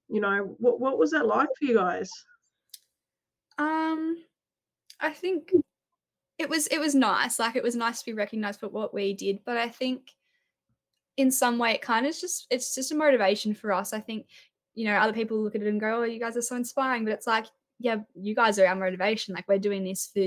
[0.10, 2.12] you know, what, what was that like for you guys?
[3.58, 4.17] Um,
[4.99, 5.53] I think
[6.38, 7.39] it was it was nice.
[7.39, 10.12] Like it was nice to be recognized for what we did, but I think
[11.17, 13.91] in some way it kind of just it's just a motivation for us.
[13.93, 14.27] I think
[14.79, 17.03] you know other people look at it and go, "Oh, you guys are so inspiring,"
[17.03, 17.47] but it's like,
[17.79, 19.35] yeah, you guys are our motivation.
[19.35, 20.25] Like we're doing this for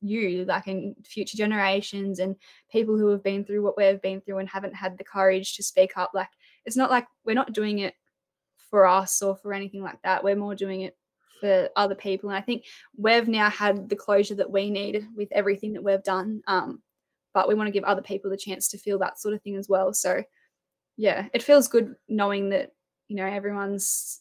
[0.00, 2.36] you, like in future generations and
[2.70, 5.64] people who have been through what we've been through and haven't had the courage to
[5.64, 6.12] speak up.
[6.14, 6.28] Like
[6.64, 7.94] it's not like we're not doing it
[8.70, 10.22] for us or for anything like that.
[10.22, 10.96] We're more doing it
[11.40, 12.30] for other people.
[12.30, 16.04] And I think we've now had the closure that we need with everything that we've
[16.04, 16.42] done.
[16.46, 16.80] Um,
[17.34, 19.56] but we want to give other people the chance to feel that sort of thing
[19.56, 19.92] as well.
[19.92, 20.22] So
[20.96, 22.70] yeah, it feels good knowing that,
[23.10, 24.20] you know, everyone's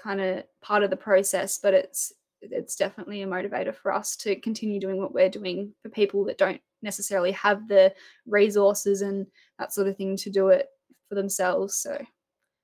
[0.00, 2.12] kind of part of the process, but it's
[2.42, 6.36] it's definitely a motivator for us to continue doing what we're doing for people that
[6.36, 7.90] don't necessarily have the
[8.26, 9.26] resources and
[9.58, 10.68] that sort of thing to do it
[11.08, 11.76] for themselves.
[11.76, 11.98] So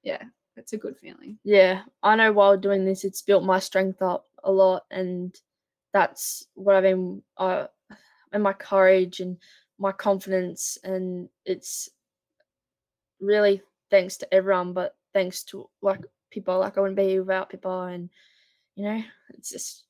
[0.02, 0.22] yeah,
[0.56, 1.38] it's a good feeling.
[1.42, 5.34] yeah, I know while doing this, it's built my strength up a lot, and
[5.94, 7.68] that's what I've been, uh,
[8.34, 9.38] and my courage and
[9.78, 11.88] my confidence, and it's
[13.22, 17.82] really thanks to everyone, but thanks to like people like I wouldn't be without people,
[17.82, 18.10] and
[18.76, 19.84] you know, it's just,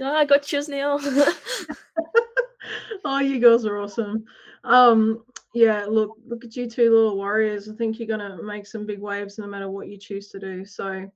[0.00, 0.98] oh, I got chills now.
[3.04, 4.24] oh, you girls are awesome.
[4.64, 7.68] Um, yeah, look, look at you two little warriors.
[7.68, 10.64] I think you're gonna make some big waves no matter what you choose to do.
[10.64, 11.10] So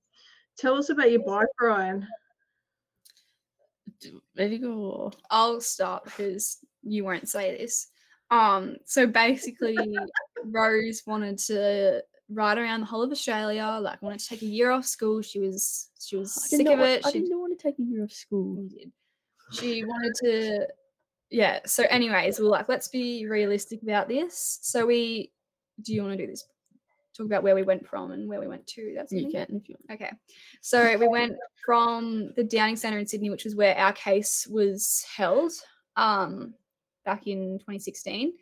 [0.57, 2.07] tell us about your bike ride.
[4.35, 5.13] Maybe go.
[5.31, 7.89] I'll start because you won't say this.
[8.31, 9.77] Um, so basically,
[10.45, 13.79] Rose wanted to ride around the whole of Australia.
[13.81, 15.23] Like, wanted to take a year off school.
[15.23, 17.05] She was she was I sick of it.
[17.05, 18.67] I She didn't want to take a year off school.
[18.69, 18.93] did.
[19.53, 20.67] She wanted to,
[21.31, 21.61] yeah.
[21.67, 24.59] So, anyways, we we're like, let's be realistic about this.
[24.63, 25.31] So, we
[25.81, 26.45] do you want to do this?
[27.17, 28.95] Talk about where we went from and where we went to.
[28.97, 30.01] That's You can if you want.
[30.01, 30.13] Okay.
[30.63, 35.05] So we went from the Downing Centre in Sydney, which was where our case was
[35.15, 35.53] held
[35.97, 36.55] um,
[37.05, 38.33] back in 2016.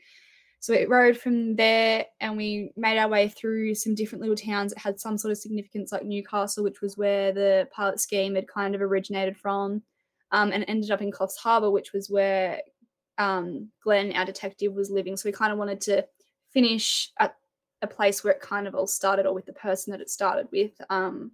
[0.63, 4.73] So we rode from there and we made our way through some different little towns
[4.75, 8.47] that had some sort of significance, like Newcastle, which was where the pilot scheme had
[8.47, 9.83] kind of originated from,
[10.33, 12.61] um, and ended up in Coffs Harbour, which was where
[13.17, 15.17] um, Glenn, our detective, was living.
[15.17, 16.07] So we kind of wanted to
[16.53, 17.37] finish at
[17.81, 20.47] a place where it kind of all started, or with the person that it started
[20.53, 21.33] with, um,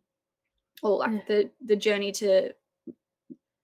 [0.82, 1.20] or like Yeah.
[1.28, 2.52] the the journey to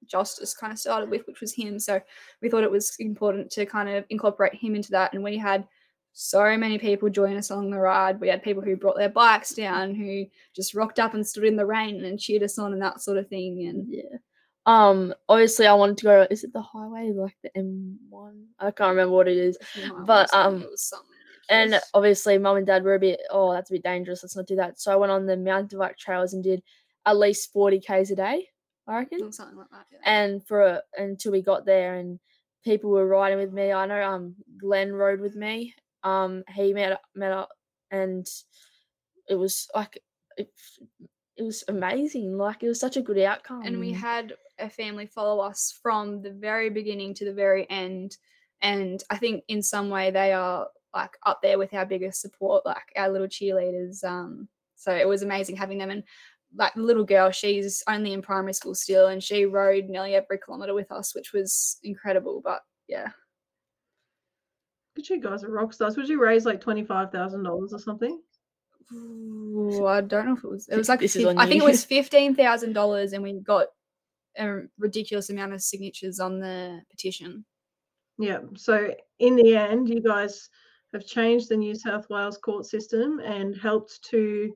[0.07, 1.79] justice kind of started with, which was him.
[1.79, 2.01] So
[2.41, 5.13] we thought it was important to kind of incorporate him into that.
[5.13, 5.67] And we had
[6.13, 8.21] so many people join us along the ride.
[8.21, 11.57] We had people who brought their bikes down, who just rocked up and stood in
[11.57, 13.67] the rain and cheered us on and that sort of thing.
[13.67, 14.19] And Yeah.
[14.67, 15.13] Um.
[15.29, 16.27] Obviously, I wanted to go.
[16.31, 18.45] Is it the highway, like the M1?
[18.61, 19.59] I can't remember what it is.
[20.05, 21.09] But, um, it was something
[21.49, 23.21] And obviously, mum and dad were a bit.
[23.31, 24.23] Oh, that's a bit dangerous.
[24.23, 24.79] Let's not do that.
[24.81, 26.63] So I went on the mountain bike trails and did
[27.07, 28.49] at least forty k's a day.
[28.87, 29.23] I reckon.
[29.23, 29.87] Or something like that.
[29.93, 29.99] Yeah.
[30.05, 32.19] and for a, until we got there and
[32.65, 33.73] people were riding with me.
[33.73, 35.75] I know um Glenn rode with me.
[36.03, 37.51] Um he met met up
[37.91, 38.27] and
[39.29, 40.03] it was like
[40.37, 40.51] it,
[41.37, 42.37] it was amazing.
[42.37, 43.63] Like it was such a good outcome.
[43.65, 48.17] and we had a family follow us from the very beginning to the very end
[48.61, 52.65] and i think in some way they are like up there with our biggest support
[52.65, 56.05] like our little cheerleaders um so it was amazing having them and
[56.57, 60.39] like the little girl she's only in primary school still and she rode nearly every
[60.39, 63.09] kilometer with us which was incredible but yeah
[64.95, 65.97] But you guys are rock stars.
[65.97, 68.21] Would you raise like twenty five thousand dollars or something?
[68.93, 71.47] Ooh, i don't know if it was it was like This is fif- on i
[71.47, 73.69] think it was $15000 and we got
[74.39, 77.45] a ridiculous amount of signatures on the petition
[78.19, 78.41] Yeah.
[78.57, 80.51] So in the end, you guys
[80.93, 84.55] have changed the New South Wales court system and helped to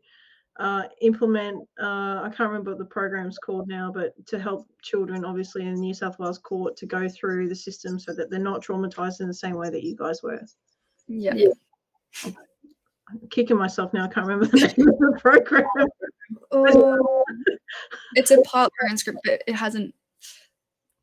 [0.58, 1.66] uh, implement.
[1.80, 5.74] Uh, I can't remember what the program's called now, but to help children, obviously in
[5.74, 9.20] the New South Wales court, to go through the system so that they're not traumatized
[9.20, 10.40] in the same way that you guys were.
[11.34, 11.52] yeah
[13.08, 14.04] I'm kicking myself now.
[14.04, 15.64] I can't remember the name of the program.
[16.50, 17.24] Oh,
[18.14, 19.94] it's a pilot program script, but it hasn't.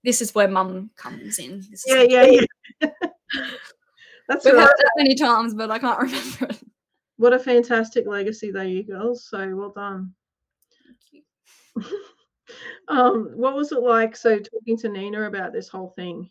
[0.03, 1.63] This is where mum comes in.
[1.71, 2.41] This is Yeah, yeah,
[2.81, 2.89] yeah.
[4.27, 6.59] That's We've had that many times, but I can't remember it.
[7.23, 9.29] What a fantastic legacy there, you girls.
[9.29, 10.13] So well done.
[12.89, 14.17] um, what was it like?
[14.17, 16.29] So talking to Nina about this whole thing.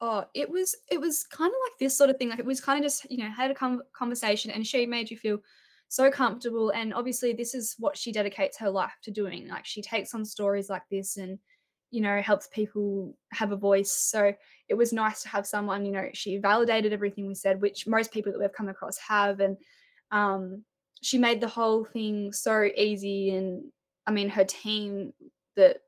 [0.00, 2.30] Oh, it was it was kind of like this sort of thing.
[2.30, 5.08] Like it was kind of just you know had a com- conversation, and she made
[5.08, 5.38] you feel
[5.86, 6.70] so comfortable.
[6.70, 9.46] And obviously, this is what she dedicates her life to doing.
[9.46, 11.38] Like she takes on stories like this, and
[11.92, 13.92] you know helps people have a voice.
[13.92, 14.34] So
[14.68, 15.86] it was nice to have someone.
[15.86, 19.38] You know, she validated everything we said, which most people that we've come across have,
[19.38, 19.56] and
[20.12, 20.64] um,
[21.00, 23.34] she made the whole thing so easy.
[23.34, 23.64] And
[24.06, 25.12] I mean, her team
[25.56, 25.78] that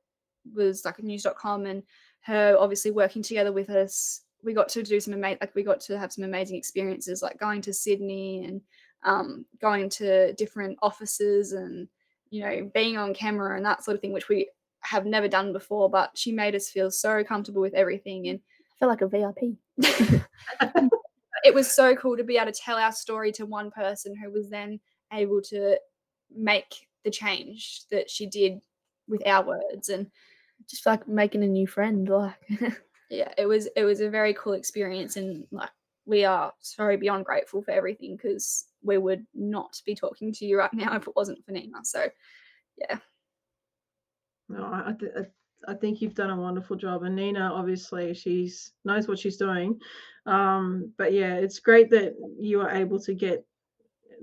[0.53, 1.83] was like news.com and
[2.23, 5.81] her obviously working together with us we got to do some amazing like we got
[5.81, 8.61] to have some amazing experiences like going to sydney and
[9.05, 11.89] um, going to different offices and
[12.31, 14.49] you know being on camera and that sort of thing which we
[14.81, 18.41] have never done before but she made us feel so comfortable with everything and
[18.75, 20.21] I feel like a VIP.
[21.45, 24.31] it was so cool to be able to tell our story to one person who
[24.31, 24.81] was then
[25.13, 25.79] able to
[26.35, 28.61] make the change that she did
[29.07, 30.11] with our words and
[30.69, 32.09] Just like making a new friend.
[32.09, 32.35] Like
[33.11, 35.71] yeah it was it was a very cool experience and like
[36.07, 40.59] we are so beyond grateful for everything because we would not be talking to you
[40.59, 42.09] right now if it wasn't for nina so
[42.79, 42.99] yeah
[44.49, 45.13] No, I, I, th-
[45.69, 47.03] I- think you've done a wonderful job.
[47.03, 49.79] And Nina, obviously, she's knows what she's doing.
[50.27, 53.45] Um, but yeah, it's great that you are able to get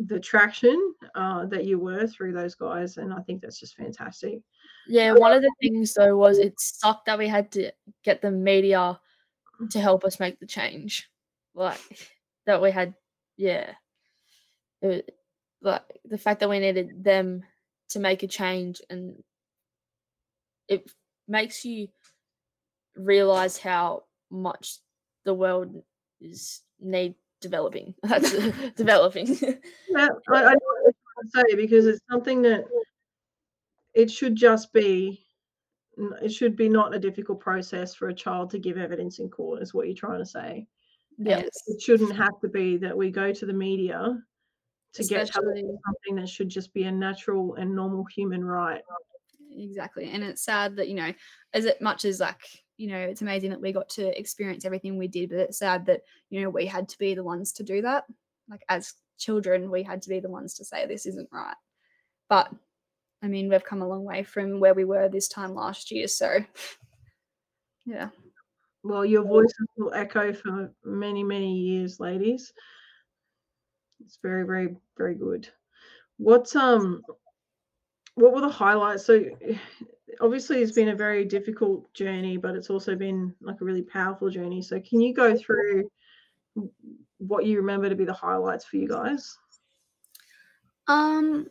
[0.08, 2.98] the traction uh, that you were through those guys.
[2.98, 4.40] And I think that's just fantastic.
[4.88, 7.72] Yeah, one of the things though was it sucked that we had to
[8.04, 9.00] get the media
[9.70, 11.10] to help us make the change.
[11.54, 11.80] Like
[12.46, 12.96] that we had,
[13.38, 13.72] yeah.
[14.82, 15.16] It,
[15.62, 17.44] like the fact that we needed them
[17.90, 19.22] to make a change and
[20.68, 20.90] it
[21.28, 21.88] makes you
[22.96, 24.78] realize how much
[25.26, 25.82] the world
[26.20, 27.94] is need developing.
[28.04, 28.32] That's
[28.76, 29.28] developing.
[29.90, 30.96] Yeah, I, I know what
[31.34, 32.66] you're say because it's something that
[33.94, 35.26] it should just be.
[36.24, 39.62] It should be not a difficult process for a child to give evidence in court,
[39.62, 40.66] is what you're trying to say.
[41.20, 41.40] yeah.
[41.40, 44.18] And it shouldn't have to be that we go to the media
[44.94, 48.82] to get Especially- with something that should just be a natural and normal human right.
[49.56, 51.14] Exactly and it's sad that you know
[51.54, 52.42] as it much as like
[52.78, 55.86] you know it's amazing that we got to experience everything we did but it's sad
[55.86, 58.06] that you know we had to be the ones to do that
[58.50, 61.56] like as children we had to be the ones to say this isn't right
[62.30, 62.52] but
[63.22, 66.08] i mean we've come a long way from where we were this time last year
[66.08, 66.40] so
[67.86, 68.10] yeah
[68.84, 72.52] Well, your voices will echo for many, many years, ladies.
[74.04, 75.48] It's very, very, very good.
[76.18, 77.04] What's um
[78.16, 79.06] what were the highlights?
[79.06, 79.24] So
[80.20, 84.30] obviously it's been a very difficult journey, but it's also been like a really powerful
[84.30, 84.62] journey.
[84.62, 85.90] So can you go through
[87.18, 89.38] what you remember to be the highlights for you guys?
[90.88, 91.48] Um,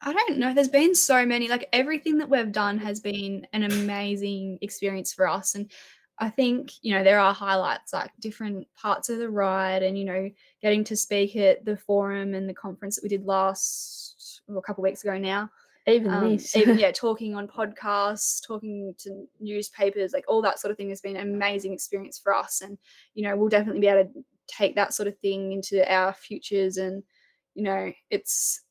[0.00, 0.54] I don't know.
[0.54, 1.48] There's been so many.
[1.48, 5.70] Like everything that we've done has been an amazing experience for us, and
[6.18, 10.04] I think you know there are highlights like different parts of the ride, and you
[10.04, 10.30] know
[10.60, 14.14] getting to speak at the forum and the conference that we did last
[14.46, 15.50] well, a couple of weeks ago now.
[15.86, 16.54] Even Um, this.
[16.56, 21.00] even yeah, talking on podcasts, talking to newspapers, like all that sort of thing has
[21.00, 22.78] been an amazing experience for us, and
[23.14, 26.76] you know we'll definitely be able to take that sort of thing into our futures,
[26.76, 27.02] and
[27.54, 28.62] you know it's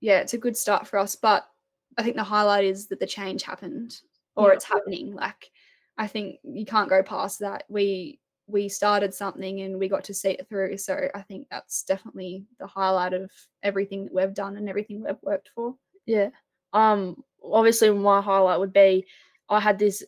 [0.00, 1.16] yeah, it's a good start for us.
[1.16, 1.48] But
[1.96, 3.98] I think the highlight is that the change happened
[4.36, 4.54] or Yeah.
[4.54, 5.14] it's happening.
[5.14, 5.50] Like
[5.96, 7.64] I think you can't go past that.
[7.70, 10.76] We we started something and we got to see it through.
[10.78, 13.30] So I think that's definitely the highlight of
[13.62, 15.74] everything that we've done and everything we've worked for.
[16.06, 16.30] Yeah.
[16.72, 17.22] Um.
[17.42, 19.06] Obviously, my highlight would be
[19.48, 20.02] I had this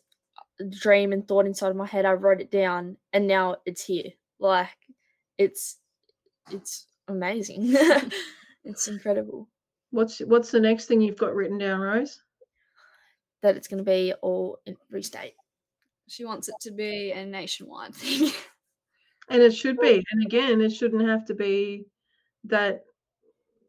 [0.71, 2.05] dream and thought inside of my head.
[2.05, 4.11] I wrote it down, and now it's here.
[4.39, 4.77] Like,
[5.39, 5.77] it's
[6.51, 7.75] it's amazing.
[8.65, 9.49] it's incredible
[9.91, 12.21] What's what's the next thing you've got written down, Rose?
[13.43, 15.35] that it's going to be all in restate.
[16.09, 18.31] She wants it to be a nationwide thing.
[19.29, 20.05] And it should be.
[20.13, 21.85] And again, it shouldn't have to be
[22.45, 22.85] that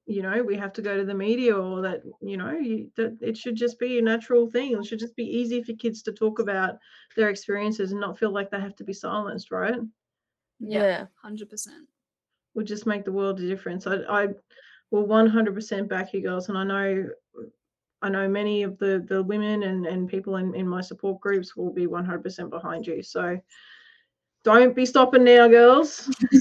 [0.05, 3.17] you know we have to go to the media or that you know you, that
[3.21, 4.73] it should just be a natural thing.
[4.73, 6.77] It should just be easy for kids to talk about
[7.15, 9.79] their experiences and not feel like they have to be silenced, right?
[10.59, 11.05] Yeah.
[11.21, 11.87] Hundred percent.
[12.53, 13.85] Would just make the world a difference.
[13.87, 14.27] I, I
[14.89, 17.09] will 100% back you girls, and I know
[18.01, 21.55] I know many of the the women and and people in in my support groups
[21.55, 23.01] will be 100% behind you.
[23.01, 23.39] So
[24.43, 26.09] don't be stopping now, girls.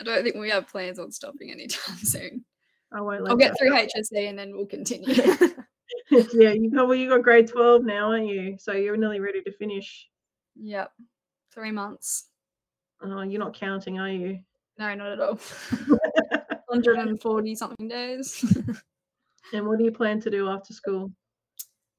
[0.00, 2.44] I don't think we have plans on stopping anytime soon.
[2.92, 5.14] I won't let I'll get through HSC and then we'll continue.
[6.10, 8.56] yeah, you got well, you got grade twelve now, aren't you?
[8.58, 10.08] So you're nearly ready to finish.
[10.56, 10.92] yep.
[11.52, 12.26] Three months.
[13.02, 14.40] Oh, you're not counting, are you?
[14.78, 15.34] No, not at all.
[16.66, 18.44] 140 something days.
[19.52, 21.12] And what do you plan to do after school?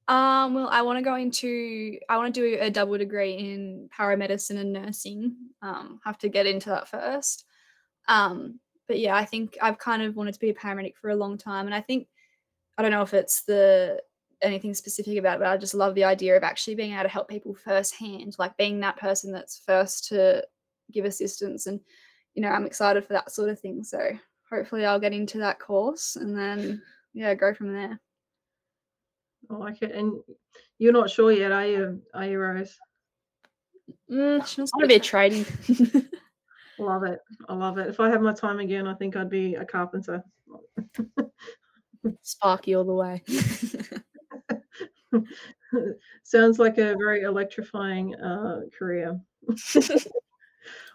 [0.08, 3.89] Um, well, I want to go into, I want to do a double degree in
[3.98, 5.36] paramedicine and nursing.
[5.62, 7.46] Um, have to get into that first.
[8.08, 11.16] Um, but yeah, I think I've kind of wanted to be a paramedic for a
[11.16, 12.08] long time, and I think
[12.78, 14.02] I don't know if it's the
[14.42, 17.10] anything specific about it, but I just love the idea of actually being able to
[17.10, 20.44] help people firsthand, like being that person that's first to
[20.92, 21.80] give assistance, and
[22.34, 23.84] you know, I'm excited for that sort of thing.
[23.84, 24.12] So
[24.52, 26.82] hopefully, I'll get into that course and then
[27.14, 27.99] yeah, go from there.
[29.49, 29.93] I like it.
[29.93, 30.22] And
[30.80, 32.01] you're not sure yet, are you?
[32.14, 32.78] Are you, Rose?
[34.09, 35.45] Mm, She wants I to want to be be a trading.
[36.80, 37.20] Love it.
[37.47, 37.88] I love it.
[37.89, 40.24] If I had my time again, I think I'd be a carpenter.
[42.24, 43.24] Sparky all the way.
[46.24, 49.20] Sounds like a very electrifying uh, career.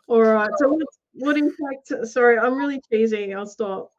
[0.09, 0.51] All right.
[0.57, 2.09] So what, what impact?
[2.09, 3.33] Sorry, I'm really cheesy.
[3.33, 3.93] I'll stop.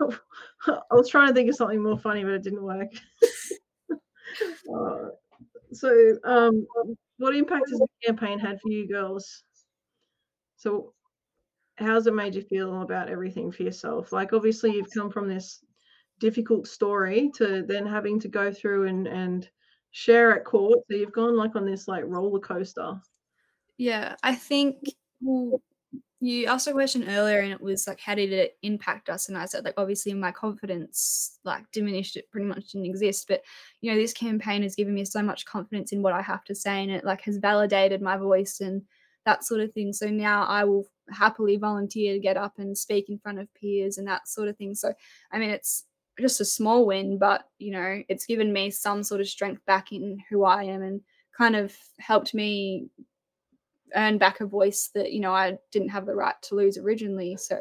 [0.00, 2.92] I was trying to think of something more funny, but it didn't work.
[4.74, 5.10] Uh,
[5.72, 6.66] so, um,
[7.18, 9.44] what impact has the campaign had for you girls?
[10.56, 10.94] So,
[11.76, 14.12] how's it made you feel about everything for yourself?
[14.12, 15.62] Like, obviously, you've come from this
[16.18, 19.48] difficult story to then having to go through and and
[19.90, 20.80] share at court.
[20.90, 23.00] So you've gone like on this like roller coaster.
[23.76, 24.76] Yeah, I think
[26.20, 29.28] you asked a question earlier, and it was like, how did it impact us?
[29.28, 32.16] And I said, like, obviously, my confidence like diminished.
[32.16, 33.26] It pretty much didn't exist.
[33.28, 33.42] But
[33.80, 36.54] you know, this campaign has given me so much confidence in what I have to
[36.54, 38.82] say, and it like has validated my voice and
[39.26, 39.92] that sort of thing.
[39.92, 43.98] So now I will happily volunteer to get up and speak in front of peers
[43.98, 44.74] and that sort of thing.
[44.74, 44.94] So
[45.32, 45.84] I mean, it's
[46.20, 49.92] just a small win, but you know, it's given me some sort of strength back
[49.92, 51.00] in who I am and
[51.36, 52.88] kind of helped me
[53.94, 57.36] earn back a voice that you know I didn't have the right to lose originally.
[57.36, 57.58] So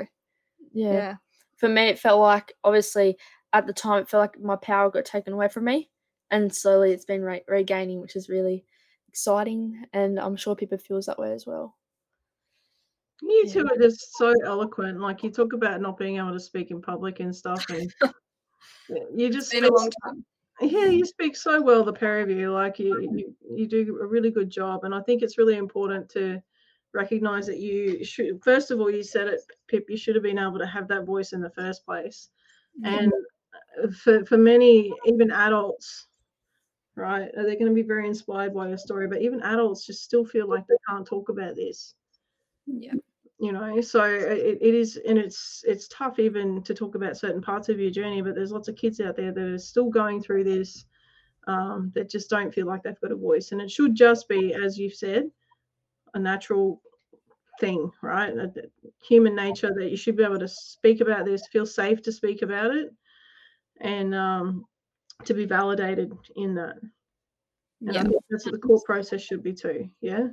[0.73, 0.93] yeah.
[0.93, 1.15] yeah,
[1.57, 3.17] For me, it felt like obviously
[3.53, 5.89] at the time it felt like my power got taken away from me,
[6.31, 8.65] and slowly it's been re- regaining, which is really
[9.07, 11.75] exciting, and I'm sure people feels that way as well.
[13.21, 13.53] You Yeah.
[13.53, 14.99] two are just so eloquent.
[14.99, 17.93] Like you talk about not being able to speak in public and stuff, and
[18.89, 20.25] you it's just been a long time.
[20.61, 22.51] Yeah, you speak so well, the pair of you.
[22.51, 26.09] Like you, you, you do a really good job, and I think it's really important
[26.11, 26.41] to
[26.93, 28.41] recognize that you should.
[28.43, 29.89] First of all, you said it, Pip.
[29.89, 32.29] You should have been able to have that voice in the first place,
[32.83, 33.11] and
[33.83, 36.07] uh, for for many, even adults,
[36.95, 37.29] right?
[37.33, 40.47] They're going to be very inspired by your story, but even adults just still feel
[40.47, 41.95] like they can't talk about this
[42.67, 42.93] Yeah,
[43.43, 47.41] you know so it, it is and it's it's tough even to talk about certain
[47.41, 50.21] parts of your journey but there's lots of kids out there that are still going
[50.21, 50.85] through this
[51.47, 54.53] um, that just don't feel like they've got a voice and it should just be
[54.53, 55.25] as you've said
[56.13, 56.81] a natural
[57.59, 58.33] thing, right?
[58.35, 58.51] A-
[59.07, 62.41] Human nature that you should be able to speak about this, feel safe to speak
[62.41, 62.89] about it,
[63.81, 64.65] and um,
[65.25, 66.75] to be validated in that.
[67.81, 68.03] And Yeah.
[68.29, 69.89] that's what the court process should be too.
[70.01, 70.27] Yeah.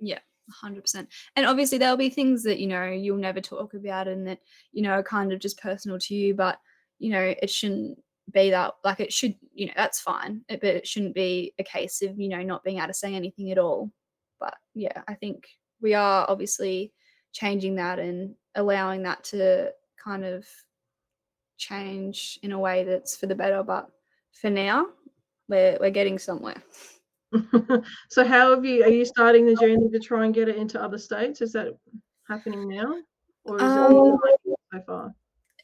[0.00, 0.20] Yeah.
[0.62, 4.38] 100% and obviously there'll be things that you know you'll never talk about and that
[4.72, 6.58] you know are kind of just personal to you but
[6.98, 7.98] you know it shouldn't
[8.32, 12.02] be that like it should you know that's fine but it shouldn't be a case
[12.02, 13.90] of you know not being able to say anything at all.
[14.40, 15.46] But yeah i think
[15.80, 16.92] we are obviously
[17.32, 19.72] changing that and allowing that to
[20.02, 20.46] kind of
[21.58, 23.88] change in a way that's for the better but
[24.32, 24.86] for now
[25.48, 26.62] we're we're getting somewhere
[28.10, 30.82] so how have you are you starting the journey to try and get it into
[30.82, 31.40] other states?
[31.40, 31.76] Is that
[32.28, 32.96] happening now?
[33.44, 35.14] Or is Um, it so far?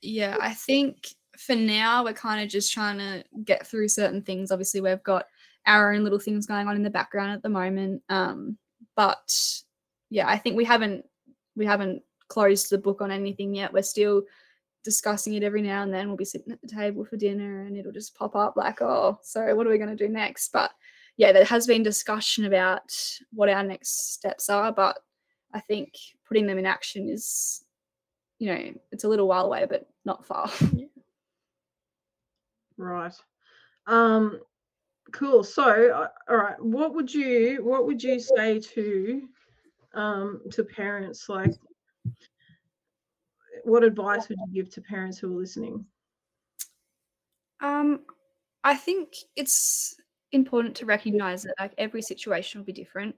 [0.00, 4.50] Yeah, I think for now we're kind of just trying to get through certain things.
[4.50, 5.26] Obviously, we've got
[5.66, 8.02] our own little things going on in the background at the moment.
[8.08, 8.58] Um,
[8.96, 9.32] but
[10.10, 11.04] yeah, I think we haven't
[11.56, 13.72] we haven't closed the book on anything yet.
[13.72, 14.22] We're still
[14.84, 16.08] discussing it every now and then.
[16.08, 19.18] We'll be sitting at the table for dinner and it'll just pop up like, oh,
[19.22, 20.50] so what are we going to do next?
[20.52, 20.72] But
[21.16, 22.92] yeah, there has been discussion about
[23.32, 24.98] what our next steps are, but
[25.54, 25.92] I think
[26.26, 27.64] putting them in action is
[28.38, 30.50] you know, it's a little while away, but not far.
[32.78, 33.14] Right.
[33.86, 34.40] Um
[35.12, 35.44] cool.
[35.44, 39.28] So uh, all right, what would you what would you say to
[39.94, 41.52] um to parents like
[43.64, 45.84] what advice would you give to parents who are listening?
[47.60, 48.00] Um,
[48.64, 49.94] I think it's
[50.32, 53.14] important to recognize that like every situation will be different.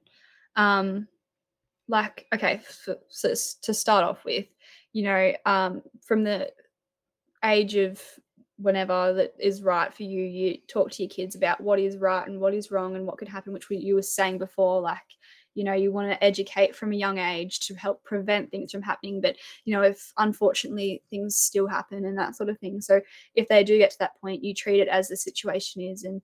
[0.57, 1.09] Um,
[1.89, 4.47] like okay, f so to start off with,
[4.93, 6.51] you know, um, from the
[7.45, 8.01] age of
[8.59, 12.27] whenever that is right for you, you talk to your kids about what is right
[12.27, 14.99] and what is wrong and what could happen, which we, you were saying before, like.
[15.57, 18.83] You know, you want to educate from a young age to help prevent things from
[18.83, 19.21] happening.
[19.21, 22.81] But, you know, if unfortunately things still happen and that sort of thing.
[22.81, 23.01] So,
[23.37, 26.03] if they do get to that point, you treat it as the situation is.
[26.03, 26.21] And,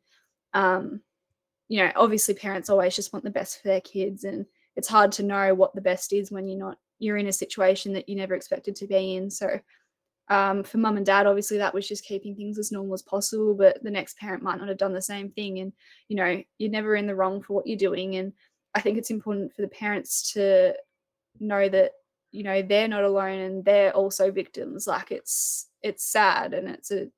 [0.55, 1.01] um,
[1.69, 4.25] you know, obviously parents always just want the best for their kids.
[4.25, 4.47] And
[4.77, 7.93] it's hard to know what the best is when you're not, you're in a situation
[7.95, 9.31] that you never expected to be in.
[9.31, 9.61] So,
[10.29, 13.55] um, for mum and dad, obviously that was just keeping things as normal as possible,
[13.55, 15.59] but the next parent might not have done the same thing.
[15.59, 15.73] And,
[16.09, 18.15] you know, you're never in the wrong for what you're doing.
[18.17, 18.33] And
[18.75, 20.75] I think it's important for the parents to
[21.41, 21.93] know that
[22.33, 26.91] you know they're not alone and they're also victims like it's it's sad and it's
[26.91, 27.09] a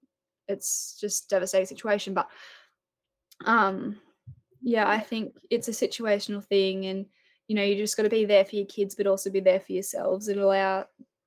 [0.49, 2.29] it's just devastating situation but
[3.47, 3.99] um
[4.61, 7.07] yeah i think it's a situational thing and
[7.49, 9.61] you know you just got to be there for your kids but also be there
[9.61, 10.85] for yourselves and allow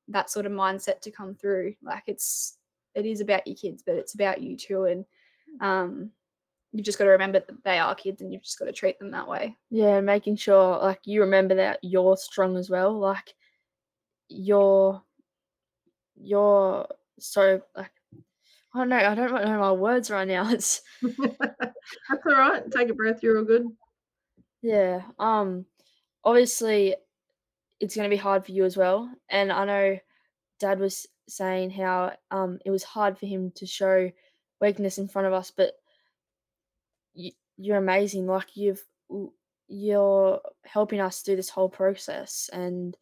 [0.07, 2.57] that sort of mindset to come through like it's
[2.93, 5.05] it is about your kids but it's about you too and
[5.61, 6.11] um
[6.75, 8.99] you've just got to remember that they are kids and you've just got to treat
[8.99, 12.97] them that way Yeah, making sure like you remember that you're strong as well.
[12.97, 13.33] Like
[14.27, 15.01] you're
[16.15, 16.87] you're
[17.19, 17.91] so like
[18.75, 20.49] I don't know, I don't know my words right now.
[20.51, 22.69] It's That's all right.
[22.71, 23.65] Take a breath, you're all good.
[24.61, 25.01] yeah.
[25.17, 25.65] Um
[26.23, 26.95] obviously
[27.79, 29.09] it's gonna be hard for you as well.
[29.29, 29.99] And I know
[30.59, 34.11] dad was saying how um it was hard for him to show
[34.61, 35.73] weakness in front of us, but
[37.13, 38.27] you, you're amazing.
[38.27, 38.83] Like you've
[39.67, 42.95] you're helping us through this whole process and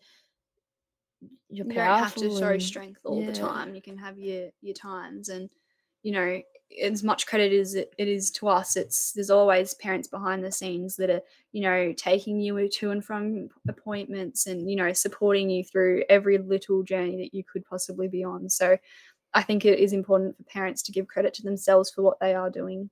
[1.49, 3.76] you're you don't have to show and- strength all the time.
[3.76, 5.49] You can have your your times, and
[6.03, 6.41] you know,
[6.81, 10.95] as much credit as it, is to us, it's there's always parents behind the scenes
[10.97, 15.63] that are you know taking you to and from appointments, and you know supporting you
[15.63, 18.49] through every little journey that you could possibly be on.
[18.49, 18.77] So,
[19.33, 22.35] I think it is important for parents to give credit to themselves for what they
[22.35, 22.89] are doing.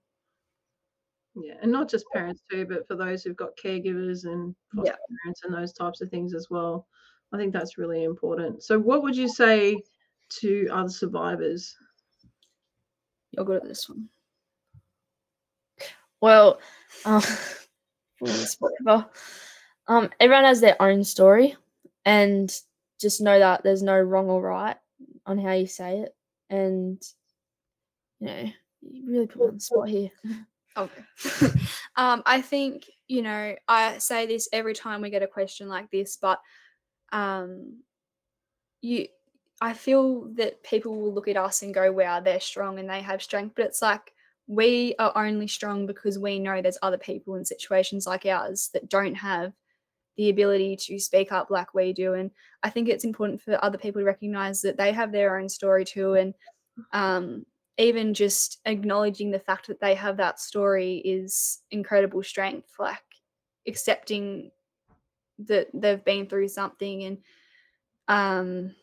[1.35, 4.95] Yeah, and not just parents too, but for those who've got caregivers and foster Yeah.
[5.23, 6.87] parents and those types of things as well.
[7.31, 8.63] I think that's really important.
[8.63, 9.81] So, what would you say
[10.41, 11.73] to other survivors?
[13.31, 14.09] You're good at this one.
[16.21, 16.59] Well,
[17.05, 17.23] um,
[19.87, 21.55] um, everyone has their own story,
[22.05, 22.53] and
[22.99, 24.77] just know that there's no wrong or right
[25.25, 26.15] on how you say it,
[26.49, 27.01] and
[28.19, 28.51] you know,
[28.81, 30.09] you really put on the spot here.
[30.77, 31.01] Okay.
[31.95, 35.89] um, I think, you know, I say this every time we get a question like
[35.91, 36.39] this, but
[37.11, 37.81] um
[38.81, 39.07] you
[39.61, 43.01] I feel that people will look at us and go, wow, they're strong and they
[43.01, 43.53] have strength.
[43.55, 44.11] But it's like
[44.47, 48.89] we are only strong because we know there's other people in situations like ours that
[48.89, 49.53] don't have
[50.17, 52.13] the ability to speak up like we do.
[52.13, 52.31] And
[52.63, 55.85] I think it's important for other people to recognize that they have their own story
[55.85, 56.15] too.
[56.15, 56.33] And
[56.93, 57.45] um
[57.77, 62.97] even just acknowledging the fact that they have that story is incredible strength like
[63.67, 64.51] accepting
[65.39, 67.17] that they've been through something and
[68.07, 68.75] um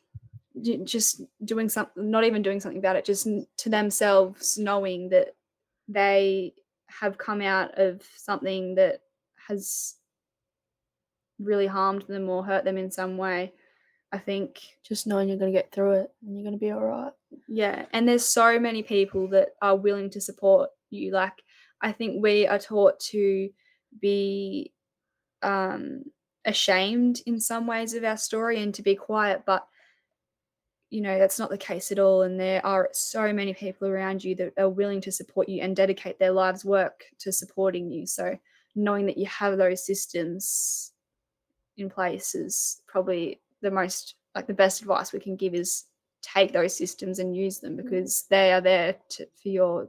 [0.85, 5.35] just doing something not even doing something about it just to themselves knowing that
[5.89, 6.55] they
[6.87, 9.01] have come out of something that
[9.47, 9.95] has
[11.39, 13.53] really harmed them or hurt them in some way
[14.13, 17.13] i think Just knowing you're gonna get through it and you're gonna be all right.
[17.47, 21.35] yeah and there's so many people that are willing to support you like
[21.81, 23.51] i think we are taught to
[24.01, 24.73] be
[25.43, 26.03] um
[26.45, 29.67] ashamed in some ways of our story and to be quiet but
[30.91, 34.25] you know that's not the case at all and there are so many people around
[34.25, 38.07] you that are willing to support you and dedicate their lives work to supporting you.
[38.07, 38.39] So
[38.75, 40.93] knowing that you have those systems
[41.77, 45.85] in place is probably the most like the best advice we can give is
[46.23, 47.89] take those systems and use them mm-hmm.
[47.89, 49.89] because they are there to, for your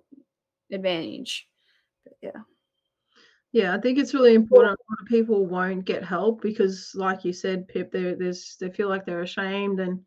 [0.72, 1.48] advantage.
[2.04, 2.42] But yeah.
[3.52, 4.80] Yeah, I think it's really important.
[4.80, 8.70] A lot of people won't get help because, like you said, Pip, they there's they
[8.70, 10.02] feel like they're ashamed, and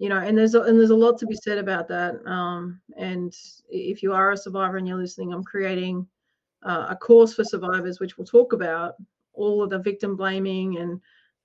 [0.00, 2.26] you know, and there's a, and there's a lot to be said about that.
[2.26, 3.36] Um, and
[3.68, 6.06] if you are a survivor and you're listening, I'm creating
[6.62, 8.94] uh, a course for survivors, which we'll talk about
[9.34, 11.00] all of the victim blaming and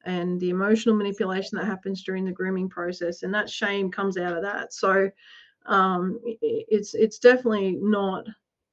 [0.06, 4.38] and the emotional manipulation that happens during the grooming process, and that shame comes out
[4.38, 4.72] of that.
[4.72, 5.12] So
[5.66, 8.26] um, it's it's definitely not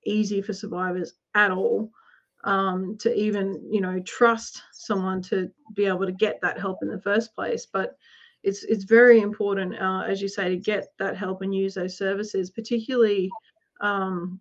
[0.07, 1.91] easy for survivors at all
[2.45, 6.89] um, to even you know trust someone to be able to get that help in
[6.89, 7.97] the first place but
[8.43, 11.97] it's it's very important uh, as you say to get that help and use those
[11.97, 13.31] services particularly
[13.81, 14.41] um,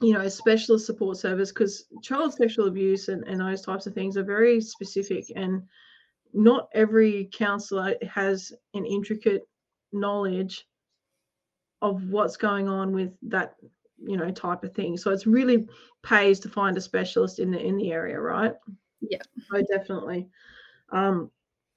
[0.00, 3.94] you know a specialist support service because child sexual abuse and, and those types of
[3.94, 5.62] things are very specific and
[6.34, 9.48] not every counselor has an intricate
[9.92, 10.66] knowledge
[11.82, 13.54] of what's going on with that
[14.04, 14.96] you know type of thing.
[14.96, 15.66] So it's really
[16.02, 18.54] pays to find a specialist in the in the area right?
[19.00, 19.22] Yeah.
[19.50, 20.28] so definitely.
[20.90, 21.30] Um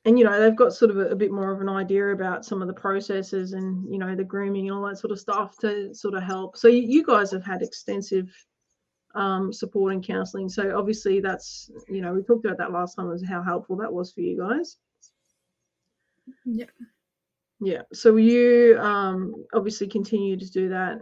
[0.06, 2.45] and you know they've got sort of a, a bit more of an idea about
[2.45, 5.58] some of the processes and you know the grooming and all that sort of stuff
[5.60, 6.58] to sort of help.
[6.58, 8.32] So you, you guys have had extensive
[9.16, 13.08] um support and counseling so obviously that's you know we talked about that last time
[13.08, 14.78] was how helpful that was for you guys.
[16.45, 16.66] Yeah.
[17.60, 17.82] yeah.
[17.91, 21.02] So you um obviously continue to do that?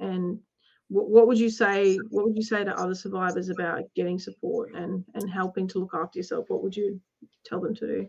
[0.00, 0.40] And
[0.88, 4.74] what, what would you say what would you say to other survivors about getting support
[4.74, 6.46] and and helping to look after yourself?
[6.48, 7.00] What would you
[7.46, 8.08] tell them to do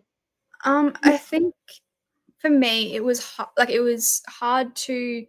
[0.64, 1.54] Um, I think
[2.40, 5.26] for me, it was like it was hard to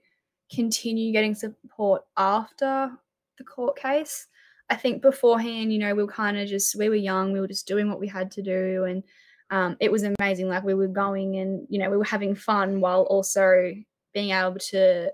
[0.52, 2.90] continue getting support after
[3.38, 4.26] the court case.
[4.70, 7.48] I think beforehand, you know, we were kind of just we were young, we were
[7.48, 9.02] just doing what we had to do, and
[9.50, 10.48] um, it was amazing.
[10.48, 13.72] Like we were going and you know we were having fun while also
[14.14, 15.10] being able to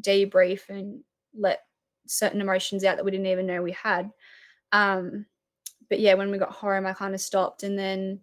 [0.00, 1.02] debrief and
[1.38, 1.60] let
[2.06, 4.10] certain emotions out that we didn't even know we had.
[4.72, 5.26] Um,
[5.88, 8.20] but yeah, when we got home, I kind of stopped, and then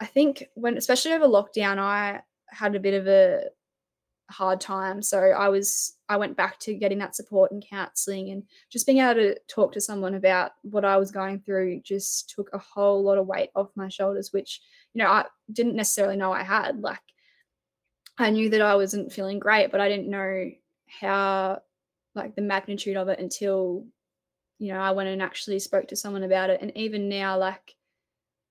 [0.00, 3.44] I think when, especially over lockdown, I had a bit of a
[4.30, 5.02] hard time.
[5.02, 8.98] So I was, I went back to getting that support and counseling and just being
[8.98, 13.02] able to talk to someone about what I was going through just took a whole
[13.02, 14.60] lot of weight off my shoulders, which,
[14.94, 16.80] you know, I didn't necessarily know I had.
[16.80, 17.00] Like,
[18.18, 20.50] I knew that I wasn't feeling great, but I didn't know
[20.88, 21.60] how,
[22.14, 23.86] like, the magnitude of it until,
[24.58, 26.62] you know, I went and actually spoke to someone about it.
[26.62, 27.74] And even now, like,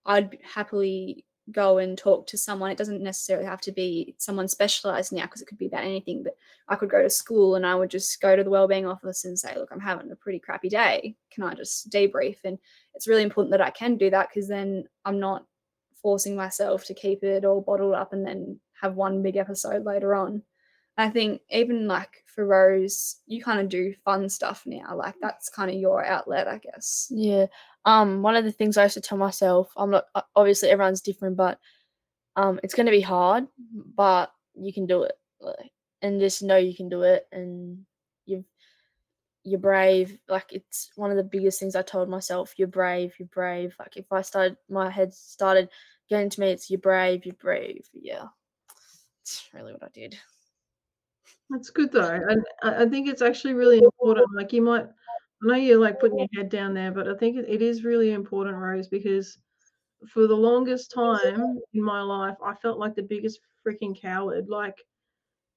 [0.06, 2.72] I'd happily go and talk to someone.
[2.72, 6.24] It doesn't necessarily have to be someone specialized now because it could be about anything,
[6.24, 6.36] but
[6.68, 9.38] I could go to school and I would just go to the wellbeing office and
[9.38, 11.16] say, look, I'm having a pretty crappy day.
[11.32, 12.38] Can I just debrief?
[12.44, 12.58] And
[12.94, 15.46] it's really important that I can do that because then I'm not
[16.02, 20.16] forcing myself to keep it all bottled up and then have one big episode later
[20.16, 20.44] on.
[20.98, 24.96] I think even like for Rose, you kind of do fun stuff now.
[24.96, 27.08] Like that's kind of your outlet, I guess.
[27.10, 27.48] Yeah.
[27.86, 31.36] Um, one of the things I used to tell myself, I'm not obviously everyone's different,
[31.36, 31.60] but
[32.36, 33.48] um, it's to be hard,
[33.96, 35.72] but you can do it, like,
[36.02, 37.86] and just know you can do it, and
[38.26, 38.46] you've
[39.44, 40.18] you're brave.
[40.28, 42.54] Like it's one of the biggest things I told myself.
[42.58, 43.14] You're brave.
[43.20, 43.76] You're brave.
[43.80, 45.70] Like if I started, my head started
[46.10, 46.52] getting to me.
[46.52, 47.26] It's you're brave.
[47.26, 47.88] You're brave.
[47.94, 48.28] Yeah,
[49.22, 50.18] it's really what I did.
[51.50, 54.28] That's good though, and I I think it's actually really important.
[54.36, 57.38] Like you might, I know you're like putting your head down there, but I think
[57.38, 59.38] it, it is really important, Rose, because
[60.08, 64.50] for the longest time in my life, I felt like the biggest freaking coward.
[64.50, 64.78] Like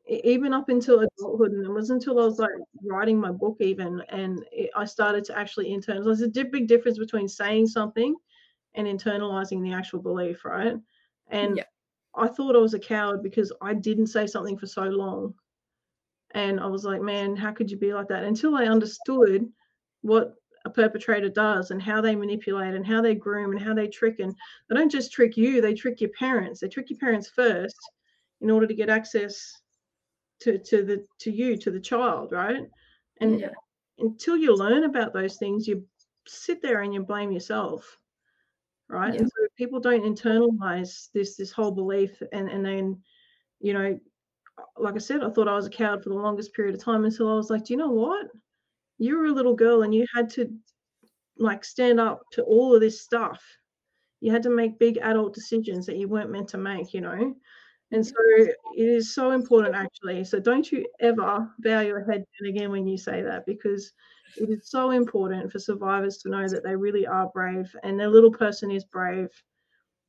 [0.08, 2.50] e- even up until adulthood, and it wasn't until I was like
[2.84, 6.04] writing my book even, and it, I started to actually internalize.
[6.04, 8.16] There's a di- big difference between saying something
[8.74, 10.76] and internalizing the actual belief, right?
[11.28, 11.64] And Yeah.
[12.16, 15.34] I thought I was a coward because I didn't say something for so long
[16.32, 18.24] and I was like, man, how could you be like that?
[18.24, 19.48] Until I understood
[20.02, 23.86] what a perpetrator does and how they manipulate and how they groom and how they
[23.86, 24.34] trick and
[24.68, 27.76] they don't just trick you they trick your parents they trick your parents first
[28.40, 29.62] in order to get access
[30.40, 32.64] to to the to you to the child right
[33.20, 33.50] and Yeah.
[33.98, 35.86] until you learn about those things you
[36.26, 37.96] sit there and you blame yourself
[38.88, 39.20] right Yeah.
[39.20, 43.00] and so people don't internalize this this whole belief and and then
[43.60, 43.98] you know
[44.78, 47.04] like i said i thought i was a coward for the longest period of time
[47.04, 48.26] until i was like do you know what?
[48.98, 50.50] You were a little girl and you had to
[51.38, 53.42] like stand up to all of this stuff.
[54.20, 57.34] You had to make big adult decisions that you weren't meant to make you know?
[57.92, 60.24] And so it is so important actually.
[60.24, 63.92] So don't you ever bow your head down again when you say that because
[64.38, 68.08] it is so important for survivors to know that they really are brave and their
[68.08, 69.28] little person is brave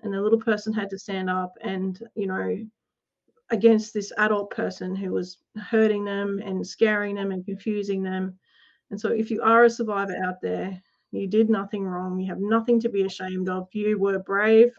[0.02, 2.58] and the little person had to stand up and you know
[3.50, 8.38] against this adult person who was hurting them and scaring them and confusing them.
[8.92, 10.82] And so if you are a survivor out there
[11.12, 12.20] you did nothing wrong.
[12.20, 13.68] You have nothing to be ashamed of.
[13.72, 14.74] You were brave.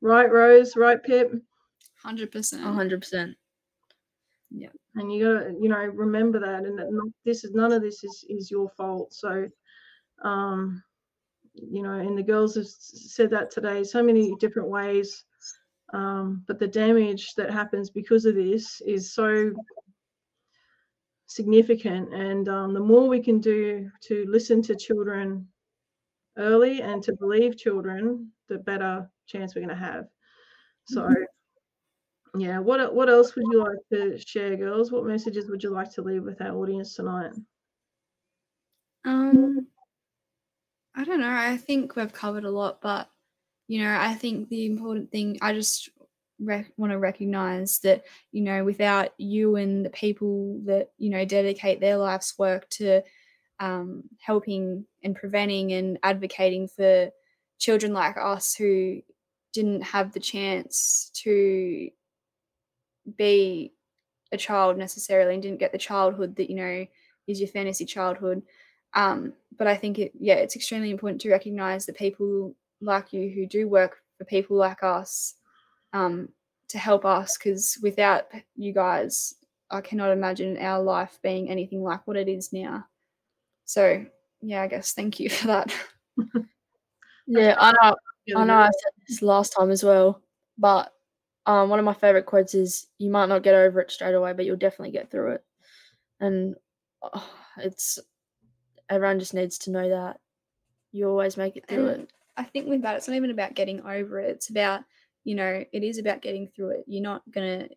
[0.00, 0.76] Right rose?
[0.76, 1.32] Right pip?
[2.04, 2.52] 100%.
[2.52, 3.36] A hundred percent.
[4.50, 4.68] Yeah.
[4.94, 8.04] And you gotta you know remember that and that not, this is none of this
[8.04, 9.12] is is your fault.
[9.12, 9.48] So
[10.22, 10.82] um
[11.54, 15.24] you know and the girls have said that today so many different ways
[15.94, 19.52] um but the damage that happens because of this is so
[21.26, 22.12] significant.
[22.14, 25.48] And um, the more we can do to listen to children
[26.36, 30.04] early and to believe children the better chance we're going to have.
[30.86, 31.08] So
[32.36, 34.90] yeah what what else would you like to share girls?
[34.90, 37.32] What messages would you like to leave with our audience tonight?
[39.04, 39.66] Um,
[40.94, 41.30] I don't know.
[41.30, 43.08] I think we've covered a lot, but
[43.68, 45.88] you know, I think the important thing I just
[46.38, 51.24] rec- want to recognize that you know, without you and the people that you know
[51.24, 53.02] dedicate their life's work to
[53.60, 57.10] um, helping and preventing and advocating for
[57.58, 59.00] children like us who
[59.52, 61.90] didn't have the chance to
[63.16, 63.72] be
[64.32, 66.86] a child necessarily and didn't get the childhood that you know
[67.26, 68.42] is your fantasy childhood.
[68.92, 73.30] Um, but I think it, yeah, it's extremely important to recognize the people like you
[73.30, 75.34] who do work for people like us
[75.92, 76.28] um,
[76.68, 77.36] to help us.
[77.36, 79.34] Because without you guys,
[79.70, 82.86] I cannot imagine our life being anything like what it is now.
[83.64, 84.04] So
[84.40, 85.74] yeah, I guess thank you for that.
[87.26, 87.96] Yeah, I know.
[88.36, 90.22] I know I said this last time as well,
[90.58, 90.92] but
[91.46, 94.32] um, one of my favorite quotes is, "You might not get over it straight away,
[94.32, 95.44] but you'll definitely get through it."
[96.20, 96.56] And
[97.02, 97.20] uh,
[97.58, 97.98] it's
[98.88, 100.20] everyone just needs to know that
[100.92, 102.12] you always make it through And it.
[102.36, 104.30] I think with that, it's not even about getting over it.
[104.30, 104.80] It's about,
[105.24, 106.84] you know, it is about getting through it.
[106.86, 107.68] You're not gonna,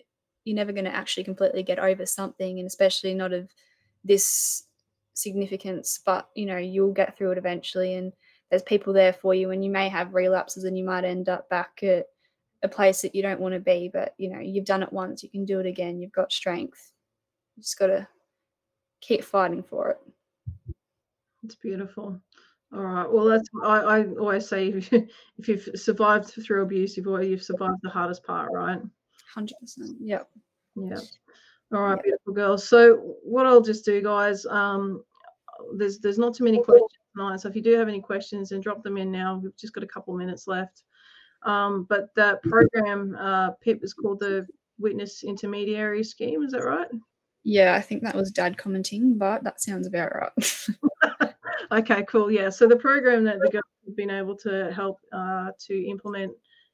[0.45, 3.49] you're never gonna actually completely get over something, and especially not of
[4.03, 4.64] this
[5.14, 5.99] significance.
[6.05, 8.14] But you know, you'll get through it eventually, and
[8.49, 9.51] there's people there for you.
[9.51, 12.08] And you may have relapses, and you might end up back at
[12.64, 13.89] a place that you don't want to be.
[13.93, 15.99] But you know, you've done it once, you can do it again.
[15.99, 16.91] You've got strength.
[17.55, 18.08] You just gotta
[19.01, 19.99] keep fighting for it.
[21.43, 22.20] It's beautiful.
[22.74, 23.09] All right.
[23.09, 25.07] Well, that's I, I always say if, you,
[25.38, 28.80] if you've survived through abuse, you've you've survived the hardest part, right?
[29.34, 29.95] Hundred percent.
[30.01, 30.30] Yep.
[30.76, 30.99] Yeah.
[31.74, 32.01] All right, Yeah.
[32.03, 32.68] beautiful girls.
[32.68, 35.03] So what I'll just do, guys, um,
[35.76, 37.39] there's there's not too many questions tonight.
[37.39, 39.39] So if you do have any questions, then drop them in now.
[39.41, 40.84] We've just got a couple minutes left.
[41.43, 44.45] Um, but that program, uh, PIP, is called the
[44.80, 46.43] Witness Intermediary Scheme.
[46.43, 46.88] Is that right?
[47.43, 50.32] Yeah, I think that was Dad commenting, but that sounds about right.
[51.72, 52.32] Okay, cool.
[52.32, 52.49] Yeah.
[52.49, 56.32] So the program that the government have been able to help uh, to implement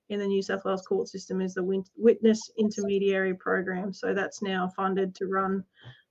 [0.10, 3.92] in the New South Wales court system is the Witness Intermediary Program.
[3.92, 5.64] So that's now funded to run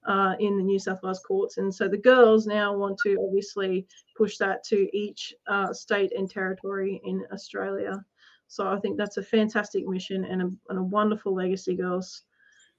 [0.06, 1.58] uh, in the New South Wales courts.
[1.58, 6.28] And so the girls now want to obviously push that to each uh, state and
[6.28, 8.04] territory in Australia.
[8.48, 12.24] So I think that's a fantastic mission and a, and a wonderful legacy, girls.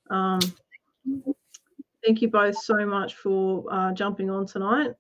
[0.10, 0.40] Um,
[2.06, 4.92] thank you both so much for uh, jumping on tonight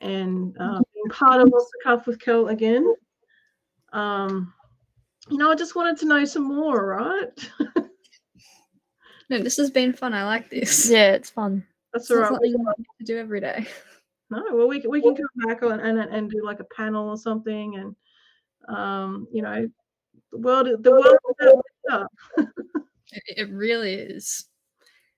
[0.00, 2.94] and uh, being part of Off the Cuff with Kel again.
[3.92, 4.52] Um,
[5.28, 7.48] you know, I just wanted to know some more, right?
[9.30, 10.14] no, this has been fun.
[10.14, 10.88] I like this.
[10.90, 11.66] Yeah, it's fun.
[11.92, 12.32] That's It's all not right.
[12.32, 13.66] something I get to do every day.
[14.30, 17.08] No, well, we can, we can come back on and, and do like a panel
[17.08, 17.96] or something, and
[18.74, 19.68] um, you know,
[20.30, 21.52] the world the world is
[21.90, 22.10] out.
[23.12, 24.46] It, it really is.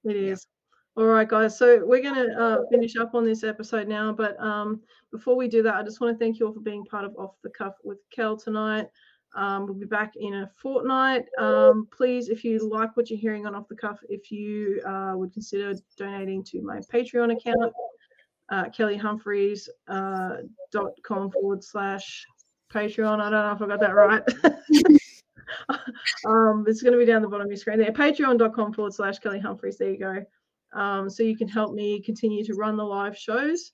[0.04, 0.46] It is.
[0.94, 1.56] All right, guys.
[1.56, 4.12] So we're going to uh, finish up on this episode now.
[4.12, 6.84] But um, before we do that, I just want to thank you all for being
[6.84, 8.88] part of Off the Cuff with Kel tonight.
[9.34, 11.24] Um, we'll be back in a fortnight.
[11.38, 15.14] Um, please, if you like what you're hearing on Off the Cuff, if you uh,
[15.16, 17.72] would consider donating to my Patreon account,
[18.50, 20.36] uh, kellyhumphries uh,
[21.10, 22.26] forward slash
[22.70, 23.18] Patreon.
[23.18, 24.22] I don't know if I got that right.
[26.26, 27.92] um, it's going to be down the bottom of your screen there.
[27.92, 29.78] Patreon.com forward slash Kelly Humphries.
[29.78, 30.22] There you go.
[30.72, 33.72] Um, so you can help me continue to run the live shows.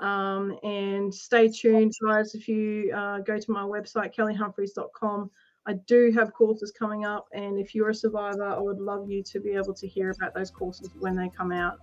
[0.00, 2.34] Um, and stay tuned, guys.
[2.34, 5.30] If you uh, go to my website, kellyhumphries.com,
[5.66, 7.26] I do have courses coming up.
[7.32, 10.34] And if you're a survivor, I would love you to be able to hear about
[10.34, 11.78] those courses when they come out.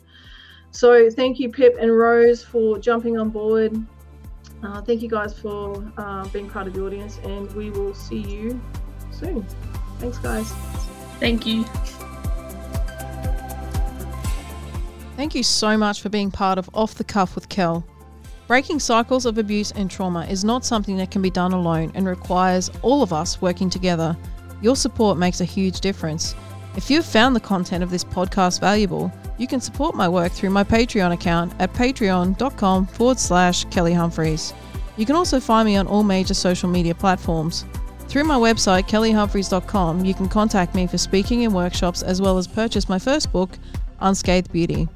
[0.72, 3.80] So thank you, Pip and Rose, for jumping on board.
[4.64, 8.20] Uh, thank you guys for uh, being part of the audience, and we will see
[8.20, 8.60] you
[9.12, 9.46] soon.
[10.00, 10.52] Thanks, guys.
[11.20, 11.66] Thank you.
[15.18, 17.84] Thank you so much for being part of Off the Cuff with Kel.
[18.46, 22.08] Breaking cycles of abuse and trauma is not something that can be done alone and
[22.08, 24.16] requires all of us working together.
[24.62, 26.36] Your support makes a huge difference.
[26.76, 30.52] If you've found the content of this podcast valuable, you can support my work through
[30.52, 34.54] my Patreon account at patreon.com forward slash Kelly Humphries.
[34.98, 37.66] You can also find me on all major social media platforms.
[38.08, 42.46] Through my website, kellyhumphries.com, you can contact me for speaking and workshops as well as
[42.46, 43.58] purchase my first book,
[44.00, 44.88] Unscathed Beauty.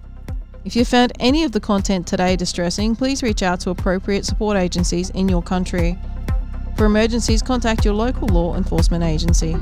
[0.64, 4.58] If you found any of the content today distressing, please reach out to appropriate support
[4.58, 5.98] agencies in your country.
[6.78, 9.56] For emergencies, contact your local law enforcement agency.